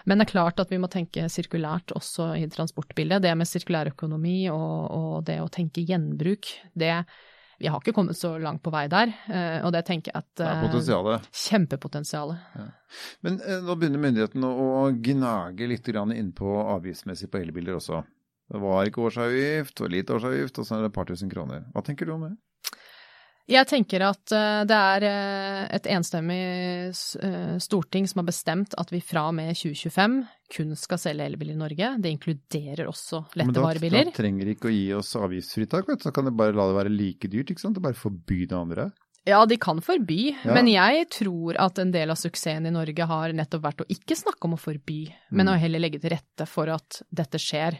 Men 0.06 0.18
det 0.18 0.27
er 0.27 0.34
klart 0.34 0.60
at 0.60 0.74
vi 0.74 0.82
må 0.82 0.89
tenke 0.92 1.30
sirkulært 1.30 1.94
også 1.96 2.34
i 2.42 2.50
transportbildet. 2.50 3.22
Det 3.22 3.38
med 3.38 3.48
sirkulær 3.48 3.94
økonomi 3.94 4.50
og, 4.50 4.92
og 4.92 5.24
det 5.30 5.39
å 5.42 5.48
tenke 5.50 5.86
gjenbruk, 5.86 6.51
det 6.74 7.06
vi 7.59 7.67
har 7.71 7.79
ikke 7.79 7.93
kommet 7.95 8.17
så 8.19 8.33
langt 8.41 8.63
på 8.65 8.71
vei 8.74 8.85
der, 8.91 9.13
eh, 9.29 9.59
og 9.65 9.71
det 9.75 9.85
tenker 9.88 10.12
jeg 10.12 10.24
at 10.24 10.31
Det 10.41 10.47
er 10.47 10.62
potensialet. 10.65 11.29
potensialet. 11.77 12.38
Ja. 12.55 12.67
Men 13.24 13.39
eh, 13.41 13.62
nå 13.63 13.75
begynner 13.79 14.03
myndighetene 14.03 14.50
å 14.50 14.91
gnage 15.05 15.69
litt 15.71 15.88
innpå 16.19 16.55
avgiftsmessig 16.75 17.31
på 17.31 17.39
elbiler 17.39 17.77
også. 17.79 18.03
Det 18.51 18.62
var 18.62 18.85
ikke 18.85 19.01
årsavgift, 19.07 19.81
og 19.81 19.89
lite 19.89 20.13
årsavgift, 20.13 20.59
og 20.59 20.67
så 20.67 20.75
er 20.75 20.83
det 20.85 20.91
et 20.91 20.97
par 21.00 21.07
tusen 21.09 21.31
kroner. 21.31 21.63
Hva 21.74 21.81
tenker 21.85 22.05
du 22.05 22.13
om 22.13 22.27
det? 22.27 22.35
Jeg 23.47 23.67
tenker 23.69 24.01
at 24.01 24.31
eh, 24.33 24.63
det 24.65 24.73
er 24.73 25.03
eh, 25.05 25.59
et 25.77 25.85
enstemmig 25.93 26.39
eh, 26.89 27.57
storting 27.61 28.07
som 28.09 28.23
har 28.23 28.25
bestemt 28.31 28.73
at 28.81 28.89
vi 28.89 29.01
fra 29.05 29.27
og 29.29 29.35
med 29.37 29.51
2025 29.53 30.15
kun 30.55 30.73
skal 30.79 30.97
selge 31.01 31.27
elbil 31.29 31.51
i 31.53 31.58
Norge. 31.60 31.91
Det 32.01 32.10
inkluderer 32.15 32.89
også 32.89 33.21
Men 33.36 33.43
lette 33.43 33.58
da, 33.60 33.65
varebiler. 33.67 34.10
Da 34.10 34.15
trenger 34.17 34.49
de 34.49 34.55
ikke 34.58 34.71
å 34.71 34.73
gi 34.73 34.88
oss 34.97 35.13
avgiftsfritak, 35.19 35.86
vet 35.91 36.01
du. 36.01 36.08
Så 36.08 36.13
kan 36.15 36.25
de 36.25 36.34
bare 36.34 36.58
la 36.58 36.65
det 36.71 36.77
være 36.79 36.93
like 36.95 37.29
dyrt, 37.29 37.53
ikke 37.53 37.62
sant. 37.67 37.77
Og 37.77 37.86
bare 37.86 37.97
forby 37.97 38.47
det 38.49 38.58
andre. 38.58 38.89
Ja, 39.25 39.39
de 39.49 39.58
kan 39.58 39.79
forby, 39.81 40.36
Ja. 40.45 40.53
men 40.53 40.67
jeg 40.69 41.08
tror 41.10 41.58
at 41.58 41.79
en 41.81 41.89
del 41.93 42.12
av 42.13 42.17
suksessen 42.21 42.65
i 42.69 42.73
Norge 42.73 43.08
har 43.10 43.31
nettopp 43.34 43.63
vært 43.63 43.81
å 43.81 43.88
ikke 43.89 44.13
snakke 44.17 44.45
om 44.45 44.53
å 44.53 44.62
forby, 44.62 45.08
men 45.31 45.47
Mm. 45.47 45.53
å 45.53 45.60
heller 45.60 45.79
legge 45.81 45.99
til 46.01 46.13
rette 46.13 46.45
for 46.47 46.69
at 46.69 47.01
dette 47.12 47.38
skjer. 47.41 47.79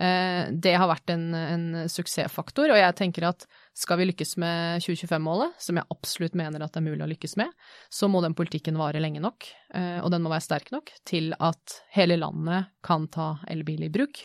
Eh, 0.00 0.48
Det 0.52 0.72
har 0.80 0.88
vært 0.88 1.12
en, 1.12 1.26
en 1.36 1.66
suksessfaktor, 1.90 2.72
og 2.72 2.78
jeg 2.80 2.96
tenker 2.96 3.26
at 3.28 3.44
skal 3.76 4.00
vi 4.00 4.08
lykkes 4.08 4.36
med 4.40 4.84
2025-målet, 4.84 5.58
som 5.60 5.76
jeg 5.76 5.88
absolutt 5.92 6.38
mener 6.38 6.64
at 6.64 6.72
det 6.72 6.80
er 6.80 6.86
mulig 6.88 7.04
å 7.04 7.10
lykkes 7.10 7.36
med, 7.40 7.52
så 7.92 8.08
må 8.08 8.22
den 8.24 8.36
politikken 8.38 8.80
vare 8.80 9.02
lenge 9.02 9.22
nok, 9.22 9.50
eh, 9.76 9.98
og 10.00 10.10
den 10.14 10.24
må 10.24 10.32
være 10.32 10.46
sterk 10.46 10.72
nok 10.74 10.92
til 11.08 11.34
at 11.36 11.80
hele 11.96 12.16
landet 12.20 12.72
kan 12.86 13.06
ta 13.12 13.34
elbil 13.52 13.86
i 13.86 13.92
bruk. 13.92 14.24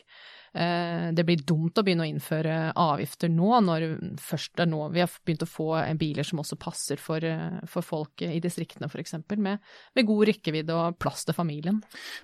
Eh, 0.56 1.12
Det 1.15 1.24
blir 1.28 1.41
dumt 1.44 1.76
å 1.76 1.84
begynne 1.84 2.06
å 2.06 2.08
innføre 2.08 2.72
avgifter 2.80 3.32
nå, 3.32 3.50
når 3.65 3.86
først 4.24 4.62
er 4.63 4.70
nå 4.72 4.86
vi 4.94 5.02
har 5.04 5.12
begynt 5.28 5.44
å 5.44 5.50
få 5.50 5.68
biler 6.00 6.24
som 6.24 6.39
også 6.39 6.56
passer 6.60 7.02
for, 7.02 7.24
eh, 7.24 7.60
for 7.68 7.84
folk 7.84 8.24
i 8.24 8.39
distriktene 8.39 8.88
f.eks., 8.88 9.18
med, 9.36 9.60
med 9.96 10.08
god 10.08 10.28
rekkevidde 10.30 10.76
og 10.76 11.00
plass 11.02 11.26
til 11.28 11.36
familien. 11.36 11.82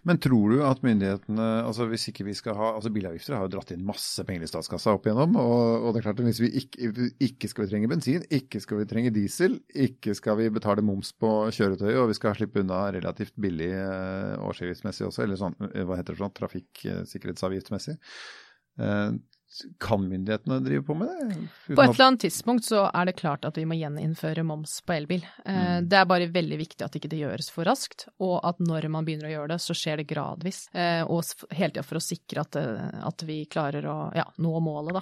Men 0.07 0.21
tror 0.23 0.55
du 0.55 0.63
at 0.63 0.83
myndighetene 0.85 1.49
altså 1.65 1.87
hvis 1.91 2.07
ikke 2.11 2.25
vi 2.27 2.35
skal 2.37 2.55
ha, 2.55 2.71
altså 2.77 2.91
Bilavgifter 2.93 3.35
har 3.35 3.47
jo 3.47 3.53
dratt 3.57 3.73
inn 3.75 3.83
masse 3.85 4.23
penger 4.27 4.45
i 4.45 4.49
statskassa 4.49 4.95
opp 4.95 5.07
igjennom. 5.07 5.35
Og, 5.41 5.87
og 5.87 5.91
det 5.91 6.01
er 6.01 6.07
klart 6.07 6.21
at 6.21 6.29
hvis 6.29 6.41
vi 6.43 6.51
ikke, 6.61 7.09
ikke 7.27 7.51
skal 7.51 7.65
vi 7.65 7.71
trenge 7.73 7.91
bensin, 7.91 8.25
ikke 8.31 8.61
skal 8.63 8.81
vi 8.81 8.87
trenge 8.89 9.13
diesel, 9.15 9.59
ikke 9.75 10.15
skal 10.17 10.39
vi 10.39 10.49
betale 10.53 10.85
moms 10.85 11.11
på 11.19 11.33
kjøretøyet, 11.51 11.99
og 11.99 12.11
vi 12.13 12.17
skal 12.19 12.37
slippe 12.37 12.63
unna 12.63 12.83
relativt 12.95 13.35
billig 13.41 13.71
eh, 13.75 14.39
årsavgiftsmessig 14.47 15.07
også, 15.09 15.25
eller 15.25 15.39
sånn, 15.39 15.57
hva 15.59 15.99
heter 15.99 16.15
det 16.15 16.23
sånn, 16.23 16.35
trafikksikkerhetsavgiftsmessig. 16.39 17.97
Eh, 18.79 19.11
kan 19.83 19.99
myndighetene 20.07 20.61
drive 20.63 20.85
på 20.87 20.95
med 20.95 21.09
det? 21.11 21.25
Uten 21.67 21.75
På 21.75 21.81
et 21.83 21.89
eller 21.91 22.05
annet 22.05 22.21
tidspunkt 22.23 22.63
så 22.63 22.85
er 22.95 23.09
det 23.09 23.17
klart 23.19 23.43
at 23.43 23.57
vi 23.59 23.65
må 23.67 23.75
gjeninnføre 23.75 24.45
moms 24.47 24.77
på 24.87 24.93
elbil. 24.95 25.25
Eh, 25.45 25.57
Mm. 25.81 25.89
Det 25.89 25.97
er 25.99 26.05
bare 26.07 26.27
veldig 26.31 26.57
viktig 26.57 26.85
at 26.85 26.93
ikke 26.95 27.09
det 27.11 27.19
gjøres 27.19 27.49
for 27.51 27.65
raskt, 27.67 28.05
og 28.23 28.39
at 28.47 28.59
når 28.63 28.87
man 28.89 29.03
begynner 29.03 29.27
å 29.27 29.31
gjøre 29.33 29.47
det, 29.51 29.57
så 29.59 29.73
skjer 29.75 29.97
det 29.99 30.07
gradvis. 30.07 30.69
Eh, 30.73 31.03
Og 31.03 31.23
hele 31.51 31.71
tida 31.73 31.83
for 31.83 31.99
å 31.99 32.01
sikre 32.01 32.39
at, 32.45 32.55
at 32.55 33.23
vi 33.27 33.41
klarer 33.45 33.83
å 33.91 34.15
ja, 34.15 34.23
nå 34.39 34.53
målet, 34.63 34.93
da. 34.93 35.01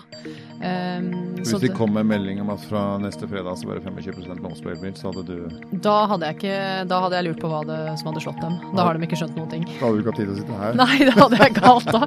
Hvis 1.37 1.51
så 1.53 1.59
de 1.61 1.67
det- 1.67 1.75
kom 1.77 1.93
med 1.93 2.05
melding 2.09 2.41
om 2.41 2.49
at 2.49 2.59
fra 2.65 2.97
neste 2.97 3.27
fredag 3.29 3.53
så 3.57 3.67
bare 3.69 3.81
25 3.85 4.41
moms 4.41 4.61
på 4.61 4.71
elbil, 4.73 4.93
så 4.97 5.13
hadde 5.13 5.25
du 5.29 5.77
Da 5.77 6.07
hadde 6.07 6.25
jeg 6.25 6.35
ikke 6.39 6.87
Da 6.89 7.01
hadde 7.01 7.15
jeg 7.21 7.25
lurt 7.29 7.39
på 7.39 7.49
hva 7.53 7.61
det 7.69 7.99
som 7.99 8.07
hadde 8.13 8.21
slått 8.25 8.41
dem. 8.41 8.57
Da 8.75 8.83
har 8.83 8.97
de 8.97 9.05
ikke 9.05 9.17
skjønt 9.21 9.35
noen 9.37 9.49
ting. 9.49 9.63
Da 9.65 9.85
hadde 9.85 9.93
du 9.93 10.01
ikke 10.01 10.09
hatt 10.09 10.17
tid 10.17 10.25
til 10.25 10.33
å 10.33 10.39
sitte 10.41 10.57
her. 10.57 10.73
Nei, 10.81 10.97
da 11.05 11.13
hadde 11.21 11.37
jeg 11.37 11.53
galt 11.53 11.85
da. 11.93 12.01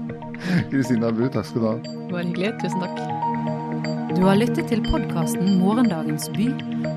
Kristina 0.71 1.11
Bu, 1.15 1.27
takk 1.31 1.45
skal 1.49 1.61
du 1.61 1.67
ha. 1.67 1.75
Var 2.11 2.27
hyggelig. 2.29 2.53
Tusen 2.63 2.83
takk. 2.83 2.97
Du 4.17 4.25
har 4.27 4.37
lyttet 4.37 4.67
til 4.69 4.83
podkasten 4.91 5.57
Morgendagens 5.61 6.29
by. 6.35 6.49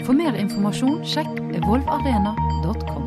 For 0.05 0.17
mer 0.17 0.37
informasjon, 0.37 1.01
sjekk 1.09 1.31
evolvarena.com. 1.61 3.04